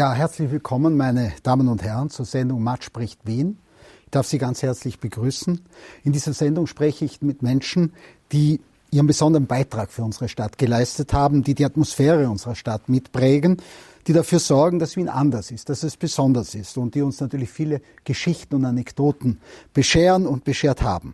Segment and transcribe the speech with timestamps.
[0.00, 3.58] Ja, herzlich willkommen, meine Damen und Herren, zur Sendung Matt spricht Wien.
[4.04, 5.60] Ich darf Sie ganz herzlich begrüßen.
[6.04, 7.92] In dieser Sendung spreche ich mit Menschen,
[8.32, 13.58] die ihren besonderen Beitrag für unsere Stadt geleistet haben, die die Atmosphäre unserer Stadt mitprägen,
[14.06, 17.50] die dafür sorgen, dass Wien anders ist, dass es besonders ist und die uns natürlich
[17.50, 19.38] viele Geschichten und Anekdoten
[19.74, 21.12] bescheren und beschert haben.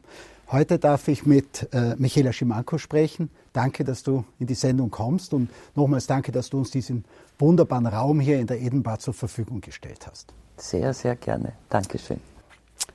[0.53, 3.31] Heute darf ich mit äh, Michaela Schimanko sprechen.
[3.53, 7.05] Danke, dass du in die Sendung kommst und nochmals danke, dass du uns diesen
[7.39, 10.33] wunderbaren Raum hier in der Edenbar zur Verfügung gestellt hast.
[10.57, 11.53] Sehr, sehr gerne.
[11.69, 12.21] Dankeschön.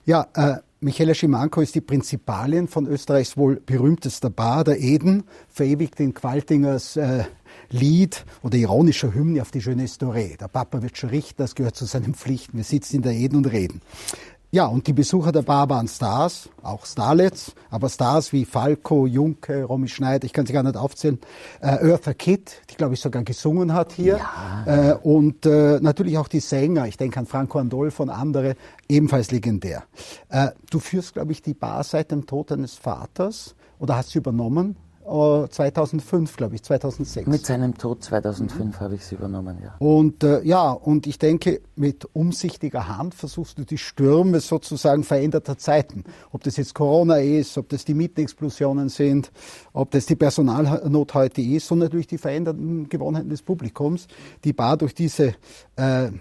[0.06, 6.00] Ja, äh, Michaela Schimanko ist die Prinzipalin von Österreichs wohl berühmtester Bar, der Eden, verewigt
[6.00, 7.26] in Qualtingers äh,
[7.70, 10.38] Lied oder ironischer Hymne auf die Jeunesse Doré.
[10.38, 12.58] Der Papa wird schon richten, das gehört zu seinen Pflichten.
[12.58, 13.82] Wir sitzen in der Eden und reden.
[14.54, 19.64] Ja, und die Besucher der Bar waren Stars, auch Starlets, aber Stars wie Falco, Junke,
[19.64, 21.22] Romy Schneider, ich kann sie gar nicht aufzählen,
[21.62, 24.92] äh, Eartha Kitt, die glaube ich sogar gesungen hat hier, ja.
[24.92, 28.56] äh, und äh, natürlich auch die Sänger, ich denke an Franco Andolfo und andere,
[28.90, 29.84] ebenfalls legendär.
[30.28, 34.18] Äh, du führst, glaube ich, die Bar seit dem Tod deines Vaters oder hast sie
[34.18, 34.76] übernommen?
[35.12, 37.28] 2005, glaube ich, 2006.
[37.28, 38.80] Mit seinem Tod 2005 mhm.
[38.80, 39.76] habe ich sie übernommen, ja.
[39.80, 45.58] Und äh, ja, und ich denke, mit umsichtiger Hand versuchst du die Stürme sozusagen veränderter
[45.58, 49.32] Zeiten, ob das jetzt Corona ist, ob das die Mietenexplosionen sind,
[49.74, 54.08] ob das die Personalnot heute ist und natürlich die veränderten Gewohnheiten des Publikums,
[54.44, 55.36] die Bar durch diese
[55.76, 56.12] äh,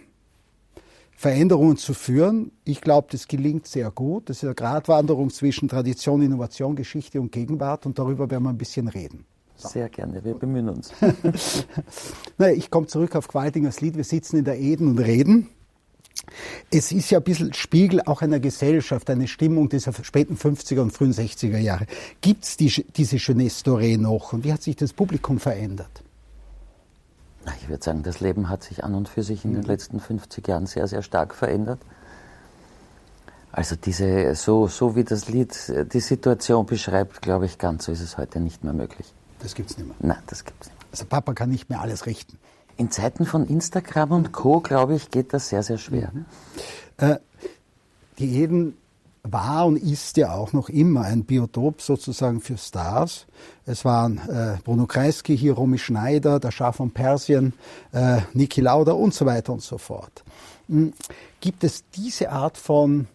[1.21, 2.51] Veränderungen zu führen.
[2.65, 4.31] Ich glaube, das gelingt sehr gut.
[4.31, 8.57] Das ist eine Gratwanderung zwischen Tradition, Innovation, Geschichte und Gegenwart und darüber werden wir ein
[8.57, 9.27] bisschen reden.
[9.55, 9.69] So.
[9.69, 10.93] Sehr gerne, wir bemühen uns.
[12.39, 13.99] naja, ich komme zurück auf Qualtingers Lied.
[13.99, 15.49] Wir sitzen in der Eden und reden.
[16.71, 20.91] Es ist ja ein bisschen Spiegel auch einer Gesellschaft, eine Stimmung dieser späten 50er und
[20.91, 21.85] frühen 60er Jahre.
[22.23, 26.03] Gibt es die, diese Jeunesse Doré noch und wie hat sich das Publikum verändert?
[27.61, 29.67] Ich würde sagen, das Leben hat sich an und für sich in den mhm.
[29.67, 31.81] letzten 50 Jahren sehr, sehr stark verändert.
[33.53, 35.57] Also diese, so, so wie das Lied
[35.93, 39.13] die Situation beschreibt, glaube ich, ganz so ist es heute nicht mehr möglich.
[39.41, 39.97] Das gibt es nicht mehr.
[40.01, 40.89] Nein, das gibt es nicht mehr.
[40.93, 42.39] Also Papa kann nicht mehr alles richten.
[42.77, 46.11] In Zeiten von Instagram und Co., glaube ich, geht das sehr, sehr schwer.
[46.13, 46.25] Mhm.
[46.99, 47.17] Äh,
[48.19, 48.77] die Eden
[49.23, 53.27] war und ist ja auch noch immer ein Biotop sozusagen für Stars.
[53.67, 57.53] Es waren äh, Bruno Kreisky, hier Romy Schneider, der Schaf von Persien,
[57.93, 60.25] äh, Niki Lauda und so weiter und so fort.
[60.69, 60.93] Hm.
[61.41, 63.07] Gibt es diese Art von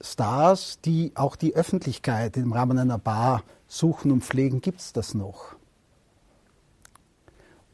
[0.00, 4.60] Stars, die auch die Öffentlichkeit im Rahmen einer Bar suchen und pflegen?
[4.60, 5.54] Gibt es das noch?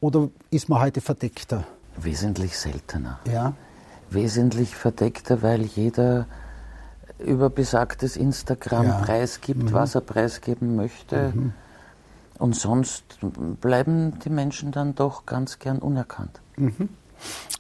[0.01, 1.67] Oder ist man heute verdeckter?
[1.97, 3.19] Wesentlich seltener.
[3.27, 3.55] Ja.
[4.11, 6.27] Wesentlich verdeckter, weil jeder
[7.19, 8.99] über besagtes Instagram ja.
[8.99, 9.73] preisgibt, mhm.
[9.73, 11.33] was er preisgeben möchte.
[11.35, 11.53] Mhm.
[12.39, 13.05] Und sonst
[13.61, 16.41] bleiben die Menschen dann doch ganz gern unerkannt.
[16.57, 16.89] Mhm.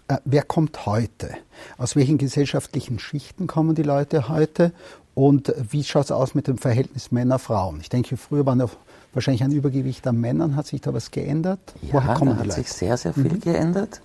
[0.07, 1.31] Äh, wer kommt heute?
[1.77, 4.73] Aus welchen gesellschaftlichen Schichten kommen die Leute heute?
[5.15, 7.81] Und wie schaut es aus mit dem Verhältnis Männer-Frauen?
[7.81, 8.69] Ich denke, früher war da
[9.13, 10.55] wahrscheinlich ein Übergewicht an Männern.
[10.55, 11.59] Hat sich da was geändert?
[11.83, 13.41] Ja, Woher kommen da hat sich sehr, sehr viel mhm.
[13.41, 14.01] geändert.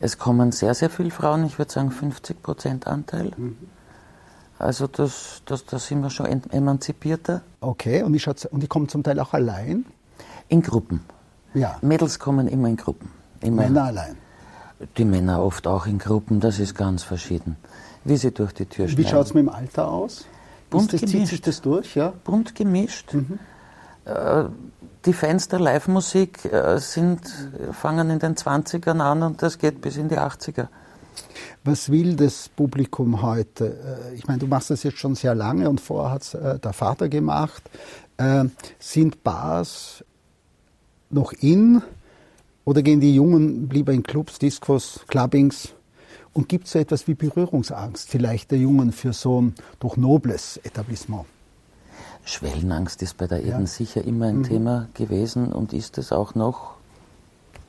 [0.00, 3.30] Es kommen sehr, sehr viele Frauen, ich würde sagen 50 Prozent Anteil.
[3.36, 3.56] Mhm.
[4.58, 7.42] Also das, das, da sind wir schon emanzipierter.
[7.60, 9.84] Okay, und die, und die kommen zum Teil auch allein?
[10.48, 11.00] In Gruppen.
[11.54, 11.78] Ja.
[11.82, 13.10] Mädels kommen immer in Gruppen.
[13.40, 13.62] Immer.
[13.62, 14.16] Männer allein?
[14.96, 17.56] Die Männer oft auch in Gruppen, das ist ganz verschieden.
[18.04, 20.26] Wie sie durch die Tür Wie schaut es mit dem Alter aus?
[20.70, 21.18] Bunt das, gemischt.
[21.18, 22.12] Zieht sich das durch, ja?
[22.24, 23.14] Bunt gemischt.
[23.14, 23.38] Mhm.
[24.04, 24.44] Äh,
[25.04, 27.20] die Fans der Live-Musik äh, sind,
[27.72, 30.68] fangen in den 20ern an und das geht bis in die 80er.
[31.64, 34.10] Was will das Publikum heute?
[34.12, 36.58] Äh, ich meine, du machst das jetzt schon sehr lange und vorher hat es äh,
[36.58, 37.62] der Vater gemacht.
[38.16, 38.44] Äh,
[38.78, 40.04] sind Bars
[41.10, 41.82] noch in
[42.64, 45.72] oder gehen die Jungen lieber in Clubs, Discos, Clubbings?
[46.32, 50.58] Und gibt es so etwas wie Berührungsangst vielleicht der Jungen für so ein doch nobles
[50.58, 51.24] Etablissement?
[52.26, 53.66] Schwellenangst ist bei der Eden ja.
[53.66, 54.42] sicher immer ein mhm.
[54.42, 56.74] Thema gewesen und ist es auch noch,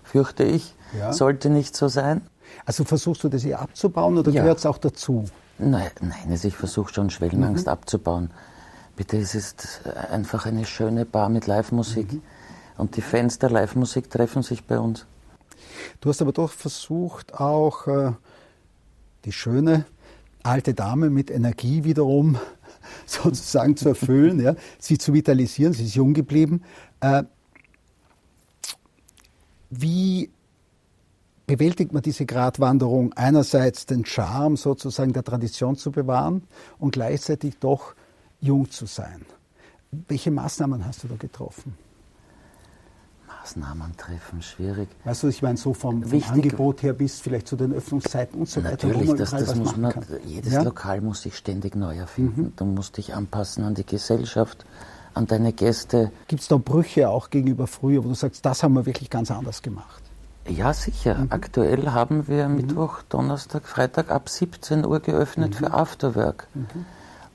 [0.04, 0.74] fürchte ich.
[0.98, 1.14] Ja.
[1.14, 2.22] Sollte nicht so sein.
[2.66, 4.42] Also versuchst du das eher abzubauen oder ja.
[4.42, 5.26] gehört es auch dazu?
[5.58, 7.72] Nein, nein also ich versuche schon Schwellenangst mhm.
[7.72, 8.32] abzubauen.
[8.96, 12.14] Bitte, es ist einfach eine schöne Bar mit Live-Musik.
[12.14, 12.22] Mhm.
[12.78, 15.06] Und die Fans der Live-Musik treffen sich bei uns.
[16.02, 18.12] Du hast aber doch versucht, auch äh,
[19.26, 19.86] die schöne
[20.44, 22.38] alte Dame mit Energie wiederum
[23.06, 25.74] sozusagen zu erfüllen, ja, sie zu vitalisieren.
[25.74, 26.64] Sie ist jung geblieben.
[27.02, 27.24] Äh,
[29.70, 30.32] wie
[31.48, 36.44] bewältigt man diese Gratwanderung, einerseits den Charme sozusagen der Tradition zu bewahren
[36.78, 37.96] und gleichzeitig doch
[38.40, 39.26] jung zu sein.
[39.92, 41.76] Welche Maßnahmen hast du da getroffen?
[43.28, 44.90] Maßnahmen treffen, schwierig.
[45.06, 48.50] Weißt du, ich meine, so vom, vom Angebot her bis vielleicht zu den Öffnungszeiten und
[48.50, 48.88] so weiter.
[48.88, 49.94] Natürlich, das, das muss man,
[50.26, 50.64] jedes ja?
[50.64, 52.42] Lokal muss sich ständig neu erfinden.
[52.42, 52.54] Mhm.
[52.58, 54.66] Du musst dich anpassen an die Gesellschaft,
[55.14, 56.12] an deine Gäste.
[56.28, 59.32] Gibt es da Brüche auch gegenüber früher, wo du sagst, das haben wir wirklich ganz
[59.32, 60.04] anders gemacht?
[60.50, 61.16] Ja, sicher.
[61.16, 61.28] Mhm.
[61.30, 62.56] Aktuell haben wir mhm.
[62.56, 65.76] Mittwoch, Donnerstag, Freitag ab 17 Uhr geöffnet für mhm.
[65.76, 66.48] Afterwork.
[66.54, 66.86] Mhm.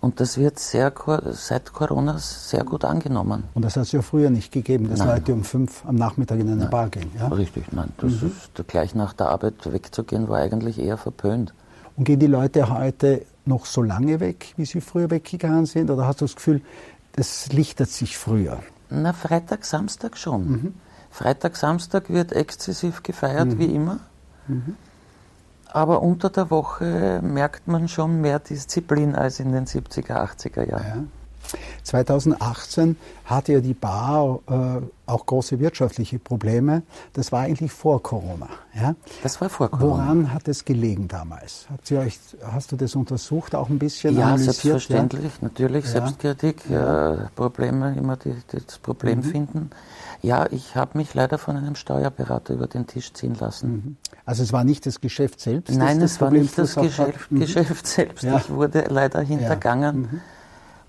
[0.01, 0.93] Und das wird sehr,
[1.31, 3.45] seit Corona sehr gut angenommen.
[3.55, 5.09] Und das hat es ja früher nicht gegeben, dass nein.
[5.09, 6.71] Leute um fünf am Nachmittag in eine nein.
[6.71, 7.13] Bar gehen.
[7.17, 7.29] Ja?
[7.29, 7.93] Richtig, nein.
[7.99, 8.33] Das mhm.
[8.33, 11.55] ist, gleich nach der Arbeit wegzugehen, war eigentlich eher verpönt.
[11.97, 15.89] Und gehen die Leute heute noch so lange weg, wie sie früher weggegangen sind?
[15.89, 16.63] Oder hast du das Gefühl,
[17.13, 18.59] das lichtet sich früher?
[18.91, 20.75] Na, Freitag, Samstag schon.
[21.13, 23.59] Freitag, Samstag wird exzessiv gefeiert, mhm.
[23.59, 24.01] wie immer.
[24.49, 24.77] Mhm.
[25.69, 30.85] Aber unter der Woche merkt man schon mehr Disziplin als in den 70er, 80er Jahren.
[30.87, 31.59] Ja.
[31.83, 36.83] 2018 hatte ja die Bar äh, auch große wirtschaftliche Probleme.
[37.13, 38.49] Das war eigentlich vor Corona.
[38.75, 38.95] Ja?
[39.23, 39.91] Das war vor Corona.
[39.91, 41.67] Woran hat es gelegen damals?
[41.91, 45.49] Euch, hast du das untersucht, auch ein bisschen Ja, selbstverständlich, ja?
[45.49, 45.91] natürlich, ja.
[45.91, 47.15] Selbstkritik, ja.
[47.15, 49.25] Äh, Probleme, immer die, die das Problem mhm.
[49.25, 49.71] finden.
[50.23, 53.73] Ja, ich habe mich leider von einem Steuerberater über den Tisch ziehen lassen.
[53.73, 53.97] Mhm.
[54.25, 55.77] Also es war nicht das Geschäft selbst?
[55.77, 57.41] Nein, es war nicht das Geschäft, mhm.
[57.41, 58.25] Geschäft selbst.
[58.25, 60.01] Ich wurde leider hintergangen.
[60.01, 60.21] Mhm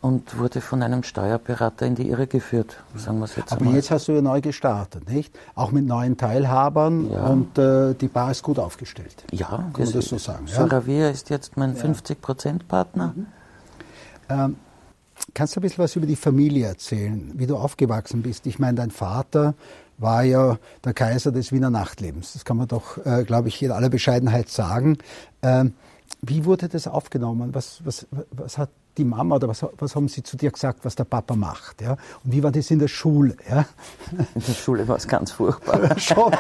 [0.03, 3.75] und wurde von einem Steuerberater in die Irre geführt, sagen wir es jetzt Aber einmal.
[3.75, 5.33] jetzt hast du ja neu gestartet, nicht?
[5.56, 7.27] Auch mit neuen Teilhabern ja.
[7.27, 9.24] und äh, die Bar ist gut aufgestellt.
[9.31, 10.45] Ja, kann man das so sagen.
[10.47, 11.09] Soravia ja?
[11.09, 11.83] ist jetzt mein ja.
[11.83, 13.13] 50-Prozent-Partner.
[13.15, 13.25] Mhm.
[14.27, 14.56] Ähm,
[15.33, 18.45] kannst du ein bisschen was über die Familie erzählen, wie du aufgewachsen bist?
[18.45, 19.56] Ich meine, dein Vater
[19.98, 22.33] war ja der Kaiser des Wiener Nachtlebens.
[22.33, 24.98] Das kann man doch, äh, glaube ich, in aller Bescheidenheit sagen.
[25.42, 25.74] Ähm,
[26.21, 27.54] wie wurde das aufgenommen?
[27.54, 30.95] Was, was, was hat die Mama oder was, was haben sie zu dir gesagt, was
[30.95, 31.81] der Papa macht?
[31.81, 31.98] Ja?
[32.24, 33.36] Und wie war das in der Schule?
[33.50, 33.66] Ja?
[34.36, 35.98] In der Schule war es ganz furchtbar.
[36.00, 36.31] Schon,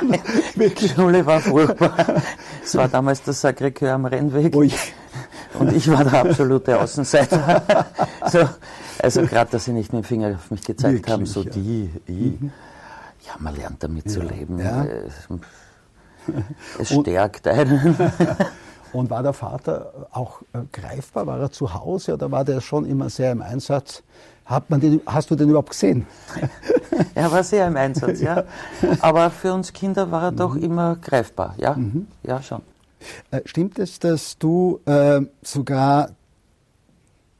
[0.55, 0.91] wirklich.
[0.91, 2.21] Die Schule war furchtbar.
[2.63, 4.55] Es war damals das Sacré-Cœur am Rennweg.
[4.55, 4.71] Ui.
[5.59, 7.63] Und ich war der absolute Außenseiter.
[8.25, 8.39] So,
[8.99, 11.49] also gerade, dass sie nicht mit dem Finger auf mich gezeigt wirklich, haben, so ja.
[11.49, 12.41] die, ich.
[12.41, 12.51] Mhm.
[13.25, 14.11] Ja, man lernt damit ja.
[14.11, 14.59] zu leben.
[14.59, 14.85] Ja.
[16.79, 17.95] Es, stärkt einen.
[18.93, 21.27] Und war der Vater auch äh, greifbar?
[21.27, 24.03] War er zu Hause oder war der schon immer sehr im Einsatz?
[24.45, 26.05] Hat man den, hast du den überhaupt gesehen?
[27.15, 28.43] er war sehr im Einsatz, ja.
[28.99, 30.37] Aber für uns Kinder war er mhm.
[30.37, 31.73] doch immer greifbar, ja.
[31.73, 32.07] Mhm.
[32.23, 32.61] Ja, schon.
[33.31, 36.09] Äh, stimmt es, dass du äh, sogar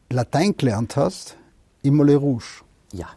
[0.09, 1.37] Latein gelernt hast
[1.81, 2.63] im Moulin Rouge?
[2.91, 3.07] Ja.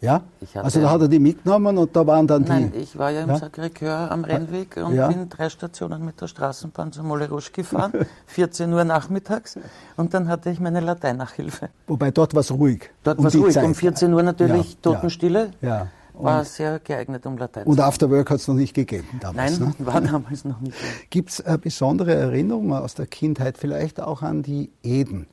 [0.00, 0.22] Ja?
[0.54, 2.50] also da hat er die mitgenommen und da waren dann die.
[2.50, 3.36] Nein, ich war ja im ja?
[3.36, 5.08] Sacré-Cœur am Rennweg und ja?
[5.08, 7.92] bin drei Stationen mit der Straßenbahn zum Moulin Rouge gefahren,
[8.26, 9.58] 14 Uhr nachmittags
[9.96, 11.70] und dann hatte ich meine Latein-Nachhilfe.
[11.88, 12.90] Wobei dort war es ruhig.
[13.02, 13.64] Dort um war es ruhig, Zeit.
[13.64, 15.50] um 14 Uhr natürlich ja, Totenstille.
[15.60, 15.88] Ja.
[16.24, 19.58] War sehr geeignet, um Latein zu Und Afterwork hat es noch nicht gegeben damals.
[19.58, 19.86] Nein, ne?
[19.86, 20.76] war damals noch nicht.
[21.10, 25.26] Gibt es äh, besondere Erinnerungen aus der Kindheit, vielleicht auch an die Eden,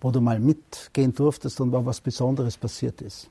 [0.00, 3.30] wo du mal mitgehen durftest und wo was Besonderes passiert ist?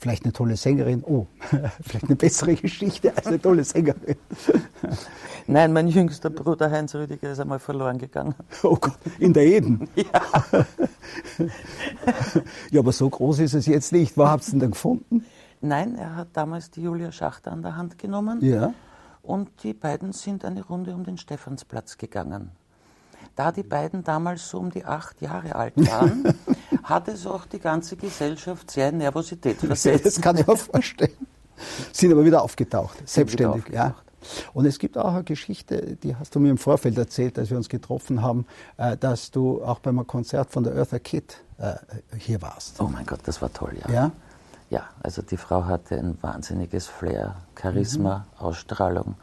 [0.00, 1.04] vielleicht eine tolle Sängerin.
[1.04, 1.26] Oh,
[1.82, 4.16] vielleicht eine bessere Geschichte als eine tolle Sängerin.
[5.50, 8.36] Nein, mein jüngster Bruder Heinz Rüdiger ist einmal verloren gegangen.
[8.62, 9.88] Oh Gott, in der Eden?
[9.96, 10.22] Ja.
[12.70, 14.16] ja, aber so groß ist es jetzt nicht.
[14.16, 15.24] Wo habt ihr ihn denn gefunden?
[15.60, 18.38] Nein, er hat damals die Julia Schachter an der Hand genommen.
[18.42, 18.72] Ja.
[19.22, 22.52] Und die beiden sind eine Runde um den Stephansplatz gegangen.
[23.34, 26.32] Da die beiden damals so um die acht Jahre alt waren,
[26.84, 30.06] hat es auch die ganze Gesellschaft sehr in Nervosität versetzt.
[30.06, 31.26] Das kann ich mir vorstellen.
[31.92, 33.66] Sind aber wieder aufgetaucht, selbstständig.
[33.66, 34.04] Wieder aufgetaucht.
[34.06, 34.09] Ja.
[34.52, 37.56] Und es gibt auch eine Geschichte, die hast du mir im Vorfeld erzählt, als wir
[37.56, 38.46] uns getroffen haben,
[38.76, 41.74] äh, dass du auch beim Konzert von der Eartha Kitt äh,
[42.18, 42.80] hier warst.
[42.80, 43.92] Oh mein Gott, das war toll, ja.
[43.92, 44.12] Ja,
[44.70, 48.46] ja also die Frau hatte ein wahnsinniges Flair, Charisma, mhm.
[48.46, 49.14] Ausstrahlung,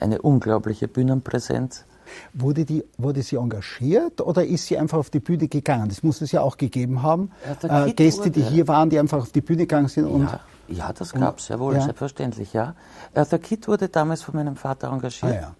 [0.00, 1.84] eine unglaubliche Bühnenpräsenz.
[2.32, 5.88] Wurde, die, wurde sie engagiert oder ist sie einfach auf die Bühne gegangen?
[5.88, 7.32] Das muss es ja auch gegeben haben.
[7.62, 10.06] Ja, äh, Gäste, die hier waren, die einfach auf die Bühne gegangen sind.
[10.06, 10.28] Und,
[10.68, 11.82] ja, ja das gab es ja wohl, ja.
[11.82, 12.74] selbstverständlich, ja.
[13.14, 15.32] Eartha Kitt wurde damals von meinem Vater engagiert.
[15.32, 15.54] Ah,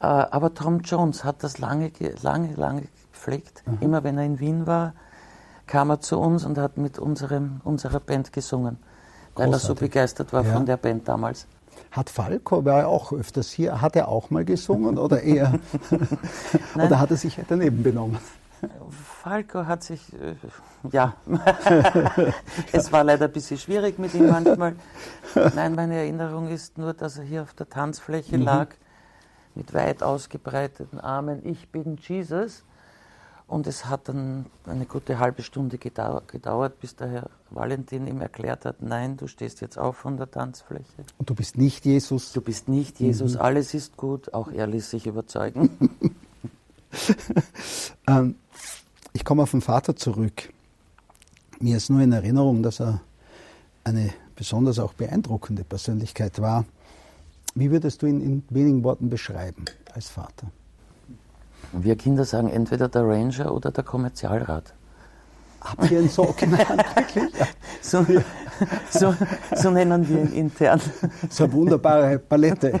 [0.00, 0.24] ja.
[0.24, 1.92] äh, aber Tom Jones hat das lange,
[2.22, 3.62] lange, lange gepflegt.
[3.66, 3.78] Mhm.
[3.80, 4.92] Immer wenn er in Wien war,
[5.66, 8.78] kam er zu uns und hat mit unserem, unserer Band gesungen,
[9.34, 9.64] weil Großartig.
[9.64, 11.46] er so begeistert war von der Band damals.
[11.90, 15.58] Hat Falco, war ja auch öfters hier, hat er auch mal gesungen oder eher?
[16.74, 18.18] oder hat er sich daneben benommen?
[18.90, 20.34] Falco hat sich, äh,
[20.92, 21.14] ja,
[22.72, 24.76] es war leider ein bisschen schwierig mit ihm manchmal.
[25.54, 28.44] Nein, meine Erinnerung ist nur, dass er hier auf der Tanzfläche mhm.
[28.44, 28.68] lag,
[29.54, 32.62] mit weit ausgebreiteten Armen, ich bin Jesus.
[33.48, 38.64] Und es hat dann eine gute halbe Stunde gedauert, bis der Herr Valentin ihm erklärt
[38.64, 41.04] hat, nein, du stehst jetzt auf von der Tanzfläche.
[41.16, 42.32] Und du bist nicht Jesus.
[42.32, 43.40] Du bist nicht Jesus, mhm.
[43.40, 45.70] alles ist gut, auch er ließ sich überzeugen.
[48.08, 48.34] ähm,
[49.16, 50.52] ich komme auf den Vater zurück.
[51.58, 53.00] Mir ist nur in Erinnerung, dass er
[53.82, 56.66] eine besonders auch beeindruckende Persönlichkeit war.
[57.54, 60.48] Wie würdest du ihn in wenigen Worten beschreiben als Vater?
[61.72, 64.74] Wir Kinder sagen entweder der Ranger oder der Kommerzialrat.
[65.62, 67.32] Habt ihr ihn so genannt, wirklich?
[67.80, 68.04] So,
[68.90, 69.14] so,
[69.54, 70.80] so, nennen wir ihn intern.
[71.30, 72.80] So eine wunderbare Palette,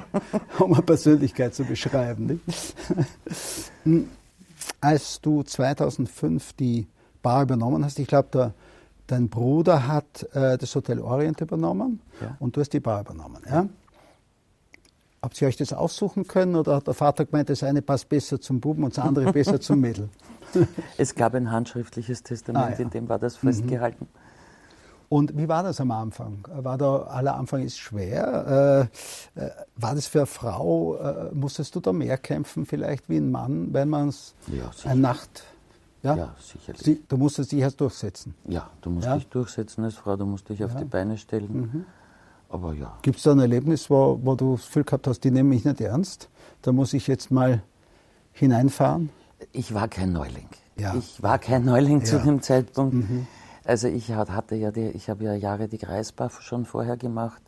[0.58, 2.26] um eine Persönlichkeit zu beschreiben.
[2.26, 2.74] Nicht?
[4.80, 6.86] Als du 2005 die
[7.22, 8.54] Bar übernommen hast, ich glaube,
[9.06, 12.36] dein Bruder hat äh, das Hotel Orient übernommen ja.
[12.38, 13.42] und du hast die Bar übernommen.
[13.48, 13.66] Ja?
[15.22, 18.40] Habt ihr euch das aussuchen können oder hat der Vater gemeint, das eine passt besser
[18.40, 20.08] zum Buben und das andere besser zum Mädel?
[20.96, 22.78] Es gab ein handschriftliches Testament, ah, ja.
[22.78, 24.06] in dem war das festgehalten.
[24.10, 24.25] Mhm.
[25.08, 26.46] Und wie war das am Anfang?
[26.48, 28.88] War da, aller Anfang ist schwer.
[29.36, 33.18] Äh, äh, war das für eine Frau, äh, musstest du da mehr kämpfen vielleicht wie
[33.18, 35.44] ein Mann, wenn man es ja, eine Nacht...
[36.02, 36.82] Ja, ja sicherlich.
[36.82, 38.34] Sie, du musstest dich erst durchsetzen.
[38.46, 39.16] Ja, du musst ja?
[39.16, 41.52] dich durchsetzen als Frau, du musst dich auf die Beine stellen.
[41.52, 41.84] Mhm.
[42.48, 42.96] Aber ja.
[43.02, 45.64] Gibt es da ein Erlebnis, wo, wo du das Gefühl gehabt hast, die nehmen mich
[45.64, 46.28] nicht ernst?
[46.62, 47.62] Da muss ich jetzt mal
[48.32, 49.10] hineinfahren?
[49.52, 50.48] Ich war kein Neuling.
[50.76, 50.94] Ja.
[50.94, 52.94] Ich war kein Neuling zu dem Zeitpunkt.
[52.94, 53.26] Mhm.
[53.66, 57.42] Also ich hatte ja die, ich habe ja Jahre die Kreisbar schon vorher gemacht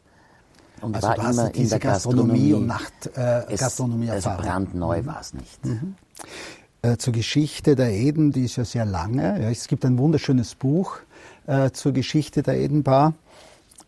[0.80, 4.08] und also war immer in der Gastronomie, Gastronomie und Nachtgastronomie.
[4.08, 5.06] Äh, also brandneu mhm.
[5.06, 5.64] war es nicht.
[5.64, 5.94] Mhm.
[6.82, 9.40] Äh, zur Geschichte der Eden, die ist ja sehr lange.
[9.40, 10.98] Ja, es gibt ein wunderschönes Buch
[11.46, 13.14] äh, zur Geschichte der Edenbar.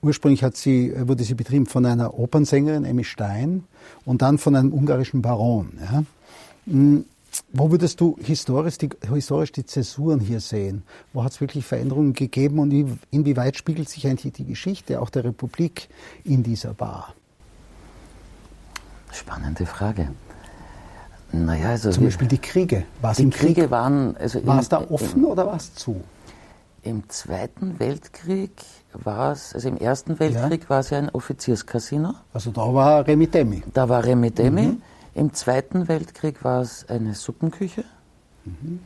[0.03, 3.65] Ursprünglich hat sie, wurde sie betrieben von einer Opernsängerin, Emmy Stein,
[4.05, 5.79] und dann von einem ungarischen Baron.
[5.81, 6.05] Ja.
[7.53, 10.83] Wo würdest du historisch die, historisch die Zäsuren hier sehen?
[11.13, 12.73] Wo hat es wirklich Veränderungen gegeben und
[13.11, 15.89] inwieweit spiegelt sich eigentlich die Geschichte auch der Republik
[16.25, 17.15] in dieser Bar?
[19.13, 20.11] Spannende Frage.
[21.33, 22.85] Naja, also Zum Beispiel die Kriege.
[23.01, 23.71] War's die Kriege Krieg?
[23.71, 24.17] waren.
[24.17, 26.03] Also war es da offen im, oder war es zu?
[26.83, 28.53] Im Zweiten Weltkrieg
[28.93, 30.71] war es, also im Ersten Weltkrieg ja.
[30.71, 32.15] war es ja ein Offizierscasino.
[32.33, 33.63] Also da war Remitemi.
[33.73, 34.63] Da war Remitemi.
[34.63, 34.83] Mhm.
[35.15, 37.85] Im Zweiten Weltkrieg war es eine Suppenküche.
[38.45, 38.81] Mhm.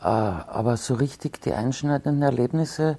[0.00, 2.98] Äh, aber so richtig die einschneidenden Erlebnisse,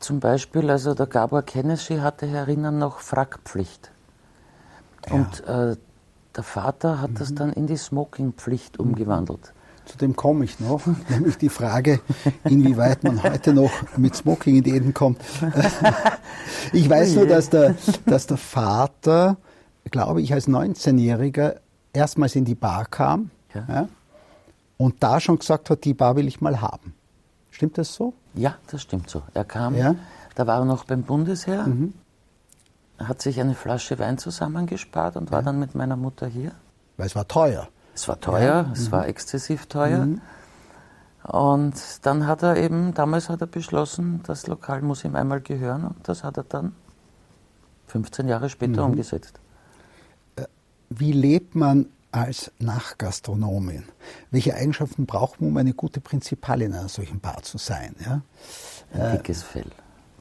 [0.00, 3.90] zum Beispiel, also der Gabor Kennedy hatte herinnen noch Frackpflicht.
[5.08, 5.14] Ja.
[5.14, 5.76] Und äh,
[6.36, 7.14] der Vater hat mhm.
[7.16, 9.52] das dann in die Smokingpflicht umgewandelt.
[9.86, 12.00] Zu dem komme ich noch, nämlich die Frage,
[12.44, 15.20] inwieweit man heute noch mit Smoking in die Eden kommt.
[16.72, 17.74] Ich weiß nur, dass der,
[18.06, 19.36] dass der Vater,
[19.90, 21.56] glaube ich, als 19-Jähriger
[21.92, 23.64] erstmals in die Bar kam ja.
[23.68, 23.88] Ja,
[24.76, 26.94] und da schon gesagt hat, die Bar will ich mal haben.
[27.50, 28.14] Stimmt das so?
[28.34, 29.22] Ja, das stimmt so.
[29.32, 29.94] Er kam, ja.
[30.34, 31.94] da war er noch beim Bundesheer, mhm.
[32.98, 36.52] hat sich eine Flasche Wein zusammengespart und war dann mit meiner Mutter hier.
[36.96, 37.68] Weil es war teuer.
[37.94, 38.92] Es war teuer, es mhm.
[38.92, 40.06] war exzessiv teuer.
[40.06, 40.20] Mhm.
[41.22, 45.84] Und dann hat er eben, damals hat er beschlossen, das Lokal muss ihm einmal gehören
[45.84, 46.74] und das hat er dann
[47.86, 48.90] 15 Jahre später mhm.
[48.92, 49.40] umgesetzt.
[50.90, 53.84] Wie lebt man als Nachgastronomin?
[54.30, 57.94] Welche Eigenschaften braucht man, um eine gute Prinzipalin in einer solchen Bar zu sein?
[58.04, 58.22] Ja?
[58.92, 59.70] Ein äh, dickes Fell.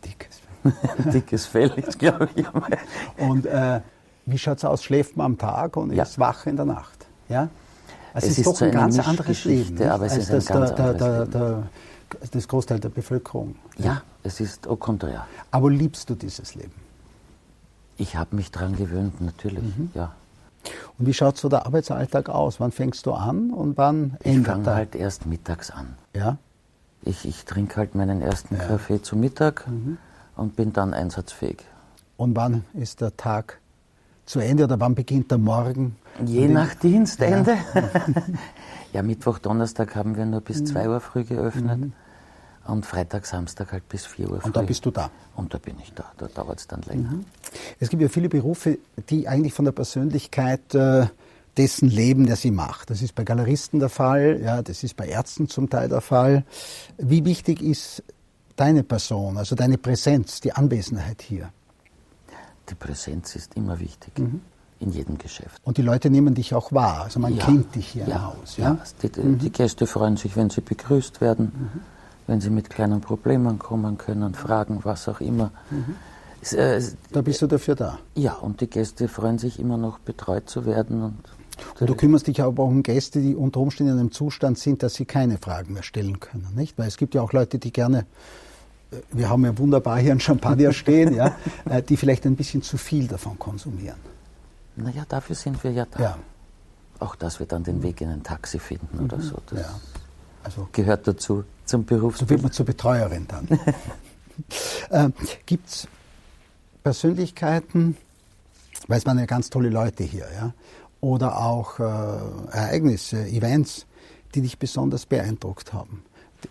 [0.04, 1.12] Dickes Fell.
[1.12, 2.46] dickes Fell ist, glaube ich.
[3.18, 3.82] und äh,
[4.26, 4.84] wie schaut es aus?
[4.84, 6.04] Schläft man am Tag und ja.
[6.04, 7.06] ist wach in der Nacht?
[7.30, 7.50] Ja?
[8.14, 10.76] Also es, es ist, doch ein ganz anderes Leben, aber es ist ein das, ganz
[10.76, 11.70] der, anderes der, der, Leben.
[12.32, 13.56] das Großteil der Bevölkerung.
[13.78, 15.26] Ja, es ist au contraire.
[15.52, 16.74] Aber liebst du dieses Leben?
[17.98, 19.92] Ich habe mich daran gewöhnt, natürlich, mhm.
[19.94, 20.14] ja.
[20.98, 22.60] Und wie schaut so der Arbeitsalltag aus?
[22.60, 25.96] Wann fängst du an und wann endet Ich fange halt erst mittags an.
[26.16, 26.38] Ja?
[27.04, 28.64] Ich, ich trinke halt meinen ersten ja.
[28.64, 29.98] Kaffee zu Mittag mhm.
[30.36, 31.58] und bin dann einsatzfähig.
[32.16, 33.60] Und wann ist der Tag
[34.26, 35.98] zu Ende oder wann beginnt der Morgen?
[36.24, 37.58] Je nach Dienstende.
[37.74, 37.84] Ja.
[38.94, 40.90] ja, Mittwoch, Donnerstag haben wir nur bis 2 mhm.
[40.92, 41.80] Uhr früh geöffnet.
[41.80, 41.94] Mhm.
[42.66, 44.48] Und Freitag, Samstag halt bis 4 Uhr früh.
[44.48, 45.12] Und da bist du da?
[45.36, 46.12] Und da bin ich da.
[46.18, 47.10] Da dauert es dann länger.
[47.10, 47.26] Mhm.
[47.80, 48.78] Es gibt ja viele Berufe,
[49.10, 51.08] die eigentlich von der Persönlichkeit äh,
[51.58, 52.90] dessen leben, der sie macht.
[52.90, 56.46] Das ist bei Galeristen der Fall, ja, das ist bei Ärzten zum Teil der Fall.
[56.98, 58.04] Wie wichtig ist
[58.56, 61.52] deine Person, also deine Präsenz, die Anwesenheit hier?
[62.70, 64.18] Die Präsenz ist immer wichtig.
[64.18, 64.42] Mhm
[64.84, 65.62] in jedem Geschäft.
[65.64, 68.26] Und die Leute nehmen dich auch wahr, also man ja, kennt dich hier ja, im
[68.26, 68.58] Haus.
[68.58, 69.40] Ja, ja die, mhm.
[69.40, 71.80] die, Gäste freuen sich, wenn sie begrüßt werden, mhm.
[72.28, 75.52] Wenn sie mit kleinen Problemen kommen können, fragen, was auch immer.
[75.70, 75.96] Mhm.
[76.58, 78.00] Äh, da bist du dafür da?
[78.16, 81.04] Ja, und die Gäste freuen sich immer noch betreut zu werden.
[81.04, 81.18] Und
[81.80, 84.96] Du kümmerst dich aber auch um Gäste, die unter Umständen in einem Zustand sind, dass
[84.96, 86.78] sie keine Fragen mehr stellen können, nicht?
[86.78, 88.06] Weil es gibt ja auch Leute, die gerne,
[88.92, 92.62] äh, wir haben ja wunderbar hier ein Champagner stehen, ja, äh, die vielleicht ein bisschen
[92.62, 93.98] zu viel davon konsumieren.
[94.76, 96.00] Naja, dafür sind wir ja da.
[96.00, 96.18] Ja.
[97.00, 99.22] Auch dass wir dann den Weg in ein Taxi finden oder mhm.
[99.22, 99.38] so.
[99.48, 99.80] Das ja.
[100.44, 102.18] Also, gehört dazu, zum Beruf.
[102.18, 103.48] So wird man zur Betreuerin dann.
[104.90, 105.10] äh,
[105.46, 105.88] Gibt es
[106.84, 107.98] Persönlichkeiten,
[108.88, 110.54] weil es waren ja ganz tolle Leute hier, ja,
[111.00, 113.86] oder auch äh, Ereignisse, Events,
[114.36, 116.04] die dich besonders beeindruckt haben.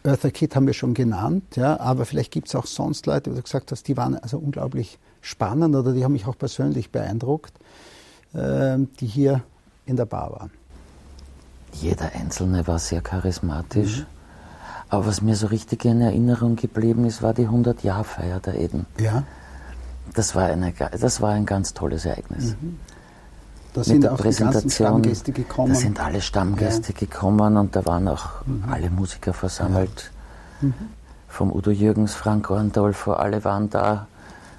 [0.04, 3.34] Eartha Kitt haben wir schon genannt, ja, aber vielleicht gibt es auch sonst Leute, wo
[3.34, 7.52] du gesagt hast, die waren also unglaublich spannend oder die haben mich auch persönlich beeindruckt,
[8.32, 9.42] äh, die hier
[9.84, 10.50] in der Bar waren.
[11.72, 14.00] Jeder Einzelne war sehr charismatisch.
[14.00, 14.06] Mhm.
[14.88, 18.86] Aber was mir so richtig in Erinnerung geblieben ist, war die 100-Jahr-Feier der Eden.
[19.00, 19.22] Ja.
[20.14, 22.56] Das war, eine, das war ein ganz tolles Ereignis.
[22.60, 22.78] Mhm.
[23.72, 25.72] Da sind auch die ganzen Stammgäste gekommen.
[25.72, 26.98] Da sind alle Stammgäste ja.
[26.98, 28.64] gekommen und da waren auch mhm.
[28.70, 30.10] alle Musiker versammelt.
[30.60, 30.68] Ja.
[30.68, 30.74] Mhm.
[31.28, 34.06] Vom Udo Jürgens, Frank Orndolfo, alle waren da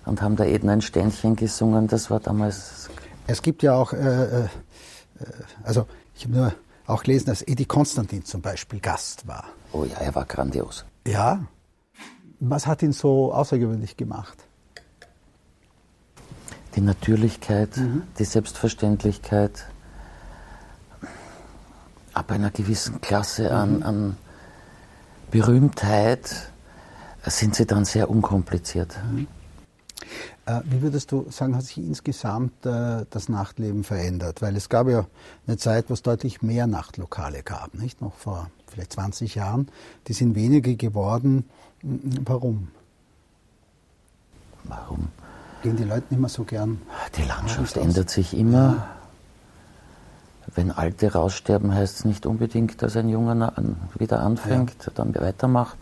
[0.05, 1.87] und haben da eben ein Ständchen gesungen.
[1.87, 2.89] Das war damals.
[3.27, 4.47] Es gibt ja auch, äh, äh,
[5.63, 6.53] also ich habe nur
[6.85, 9.45] auch gelesen, dass Edi Konstantin zum Beispiel Gast war.
[9.71, 10.85] Oh ja, er war grandios.
[11.07, 11.45] Ja.
[12.39, 14.37] Was hat ihn so außergewöhnlich gemacht?
[16.75, 18.03] die Natürlichkeit, mhm.
[18.17, 19.67] die Selbstverständlichkeit,
[22.13, 23.83] ab einer gewissen Klasse an, mhm.
[23.83, 24.17] an
[25.31, 26.51] Berühmtheit
[27.25, 28.97] sind sie dann sehr unkompliziert.
[29.11, 29.27] Mhm.
[30.45, 34.41] Äh, wie würdest du sagen, hat sich insgesamt äh, das Nachtleben verändert?
[34.41, 35.05] Weil es gab ja
[35.47, 38.01] eine Zeit, wo es deutlich mehr Nachtlokale gab, nicht?
[38.01, 39.69] Noch vor vielleicht 20 Jahren.
[40.07, 41.49] Die sind weniger geworden.
[41.81, 42.69] Warum?
[44.63, 45.09] Warum?
[45.61, 46.81] Gehen die Leute nicht mehr so gern?
[47.15, 48.87] Die Landschaft ändert sich immer.
[50.55, 53.53] Wenn Alte raussterben, heißt es nicht unbedingt, dass ein Junger
[53.97, 54.91] wieder anfängt, ja.
[54.93, 55.77] dann weitermacht.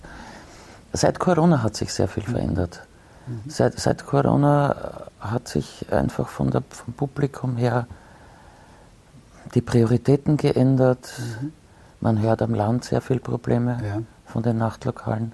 [0.94, 2.31] Seit Corona hat sich sehr viel mhm.
[2.31, 2.88] verändert.
[3.27, 3.50] Mhm.
[3.50, 7.88] Seit, seit, Corona hat sich einfach von der, vom Publikum her
[9.53, 11.12] die Prioritäten geändert.
[11.18, 11.53] Mhm.
[12.00, 14.01] Man hört am Land sehr viele Probleme ja.
[14.25, 15.34] von den Nachtlokalen.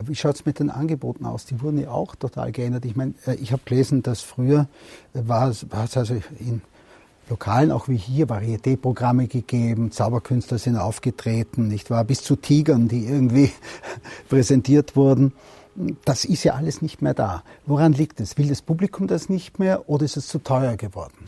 [0.00, 1.44] Wie schaut es mit den Angeboten aus?
[1.44, 2.84] Die wurden ja auch total geändert.
[2.84, 4.66] Ich meine, äh, ich habe gelesen, dass früher
[5.12, 6.62] war es also in
[7.30, 12.04] Lokalen, auch wie hier, Varieté-Programme gegeben, Zauberkünstler sind aufgetreten, nicht wahr?
[12.04, 13.52] Bis zu Tigern, die irgendwie
[14.28, 15.32] präsentiert wurden.
[16.04, 17.42] Das ist ja alles nicht mehr da.
[17.66, 18.36] Woran liegt es?
[18.36, 21.26] Will das Publikum das nicht mehr oder ist es zu teuer geworden?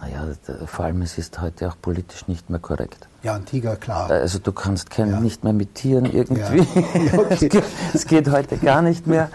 [0.00, 0.28] Naja,
[0.66, 3.06] vor allem es ist heute auch politisch nicht mehr korrekt.
[3.22, 4.10] Ja, ein Tiger, klar.
[4.10, 5.20] Also du kannst kein, ja.
[5.20, 6.66] nicht mehr mit Tieren irgendwie.
[7.12, 7.18] Ja.
[7.18, 7.26] Okay.
[7.30, 9.30] es, geht, es, geht, heute gar nicht mehr.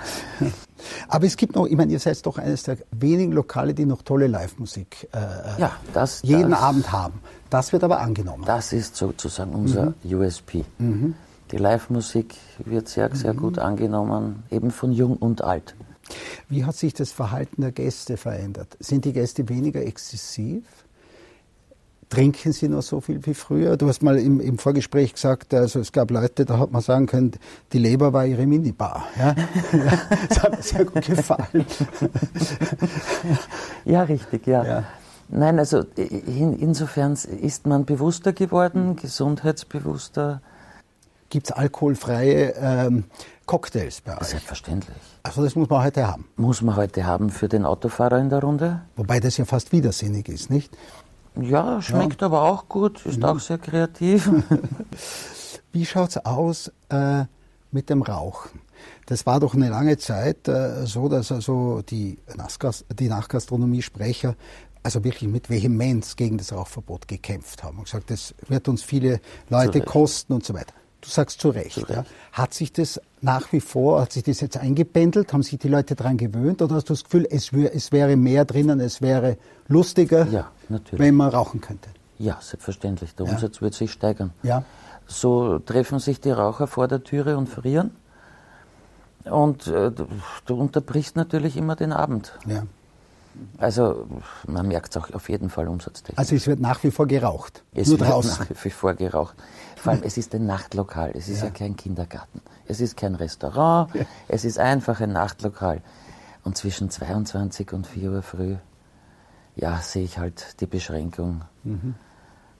[1.07, 4.01] Aber es gibt noch, ich meine, ihr seid doch eines der wenigen Lokale, die noch
[4.01, 7.19] tolle Live-Musik äh, ja, das, jeden das, Abend haben.
[7.49, 8.43] Das wird aber angenommen.
[8.45, 10.19] Das ist sozusagen unser mhm.
[10.19, 10.65] USP.
[10.77, 11.15] Mhm.
[11.51, 13.37] Die Live-Musik wird sehr, sehr mhm.
[13.37, 15.75] gut angenommen, eben von jung und alt.
[16.49, 18.77] Wie hat sich das Verhalten der Gäste verändert?
[18.79, 20.63] Sind die Gäste weniger exzessiv?
[22.09, 23.77] Trinken sie noch so viel wie früher?
[23.77, 27.07] Du hast mal im, im, Vorgespräch gesagt, also es gab Leute, da hat man sagen
[27.07, 27.31] können,
[27.73, 29.07] die Leber war ihre Minibar.
[29.17, 29.35] Ja?
[30.29, 31.65] das hat mir sehr gut gefallen.
[33.85, 34.63] ja, richtig, ja.
[34.63, 34.83] ja.
[35.29, 40.41] Nein, also in, insofern ist man bewusster geworden, gesundheitsbewusster.
[41.29, 43.05] Gibt es alkoholfreie ähm,
[43.45, 44.27] Cocktails bei euch?
[44.27, 44.95] Selbstverständlich.
[45.23, 46.27] Also das muss man heute haben.
[46.35, 48.81] Muss man heute haben für den Autofahrer in der Runde.
[48.95, 50.75] Wobei das ja fast widersinnig ist, nicht?
[51.41, 52.27] Ja, schmeckt ja.
[52.27, 53.25] aber auch gut, ist mhm.
[53.25, 54.29] auch sehr kreativ.
[55.71, 57.25] Wie schaut es aus äh,
[57.71, 58.61] mit dem Rauchen?
[59.07, 62.17] Das war doch eine lange Zeit äh, so, dass also die,
[62.97, 64.35] die Nachgastronomie-Sprecher
[64.83, 69.19] also wirklich mit Vehemenz gegen das Rauchverbot gekämpft haben und gesagt, das wird uns viele
[69.49, 70.73] Leute kosten und so weiter.
[71.05, 71.73] Du sagst zu Recht.
[71.73, 71.91] Zu Recht.
[71.91, 72.05] Ja.
[72.31, 75.31] Hat sich das nach wie vor, hat sich das jetzt eingependelt?
[75.33, 76.63] Haben sich die Leute daran gewöhnt?
[76.63, 79.37] Oder hast du das Gefühl, es, es wäre mehr drinnen, es wäre
[79.67, 80.51] lustiger, ja,
[80.91, 81.89] wenn man rauchen könnte?
[82.17, 83.13] Ja, selbstverständlich.
[83.15, 83.33] Der ja.
[83.33, 84.31] Umsatz wird sich steigern.
[84.41, 84.63] Ja.
[85.05, 87.91] So treffen sich die Raucher vor der Türe und frieren.
[89.25, 89.91] Und äh,
[90.45, 92.33] du unterbrichst natürlich immer den Abend.
[92.47, 92.63] Ja.
[93.57, 94.07] Also
[94.47, 96.17] man merkt es auch auf jeden Fall umsatztechnisch.
[96.17, 97.63] Also es wird nach wie vor geraucht.
[97.73, 98.45] Es Nur wird draußen.
[98.49, 99.35] nach wie vor geraucht.
[99.75, 103.13] Vor allem, es ist ein Nachtlokal, es ist ja, ja kein Kindergarten, es ist kein
[103.13, 104.05] Restaurant, ja.
[104.27, 105.81] es ist einfach ein Nachtlokal.
[106.43, 108.55] Und zwischen 22 und 4 Uhr früh,
[109.55, 111.95] ja, sehe ich halt die Beschränkung, mhm.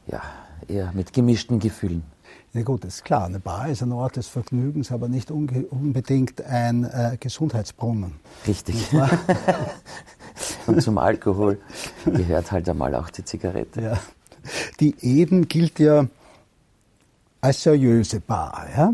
[0.07, 0.21] ja,
[0.67, 2.03] eher mit gemischten Gefühlen.
[2.53, 6.85] Ja gut, ist klar, eine Bar ist ein Ort des Vergnügens, aber nicht unbedingt ein
[6.85, 8.13] äh, Gesundheitsbrunnen.
[8.47, 8.87] Richtig.
[10.67, 11.59] und zum Alkohol
[12.05, 13.81] gehört halt einmal auch die Zigarette.
[13.81, 13.97] Ja.
[14.79, 16.05] die Eden gilt ja
[17.41, 18.93] als seriöse Bar, ja?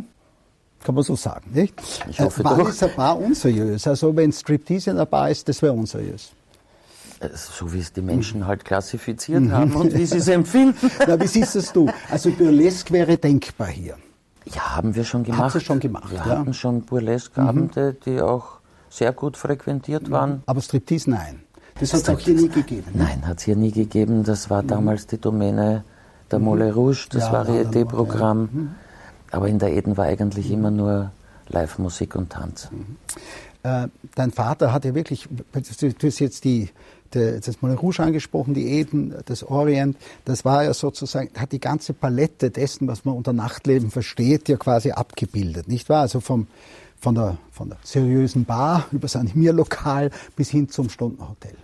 [0.84, 1.76] Kann man so sagen, nicht?
[2.10, 2.70] Ich hoffe äh, Wann doch.
[2.70, 3.86] ist eine Bar unseriös?
[3.88, 6.32] Also wenn Striptease in einer Bar ist, das wäre unseriös.
[7.20, 10.90] Äh, So wie es die Menschen halt klassifiziert haben und wie sie es empfinden.
[11.08, 11.88] Na, wie siehst das du?
[12.10, 13.96] Also Burlesque wäre denkbar hier.
[14.46, 15.42] Ja, haben wir schon gemacht.
[15.44, 16.26] Habt ihr schon gemacht, Wir ja.
[16.26, 16.30] Mhm.
[16.32, 18.61] hatten schon Burlesque-Abende, die auch
[18.92, 20.44] sehr gut frequentiert waren.
[20.46, 21.42] Aber Striptease nein.
[21.80, 22.92] Das hat es auch hier nie gegeben.
[22.94, 23.06] ne?
[23.06, 24.24] Nein, hat es hier nie gegeben.
[24.24, 25.84] Das war damals die Domäne
[26.30, 27.34] der Molle Rouge, das Mhm.
[27.34, 28.50] Ja, ja, Varieté-Programm.
[28.52, 28.70] Mhm.
[29.32, 31.12] Aber in der Eden war eigentlich immer nur
[31.48, 32.70] Live-Musik und Tanz.
[32.72, 32.98] Mhm.
[33.64, 36.70] Äh, dein Vater hat ja wirklich, du du hast jetzt die,
[37.14, 41.60] die, das Moulin Rouge angesprochen, die Eden, das Orient, das war ja sozusagen, hat die
[41.60, 46.02] ganze Palette dessen, was man unter Nachtleben versteht, ja quasi abgebildet, nicht wahr?
[46.02, 46.48] Also vom,
[47.02, 51.56] von, der, von der seriösen Bar über das Animierlokal bis hin zum Stundenhotel.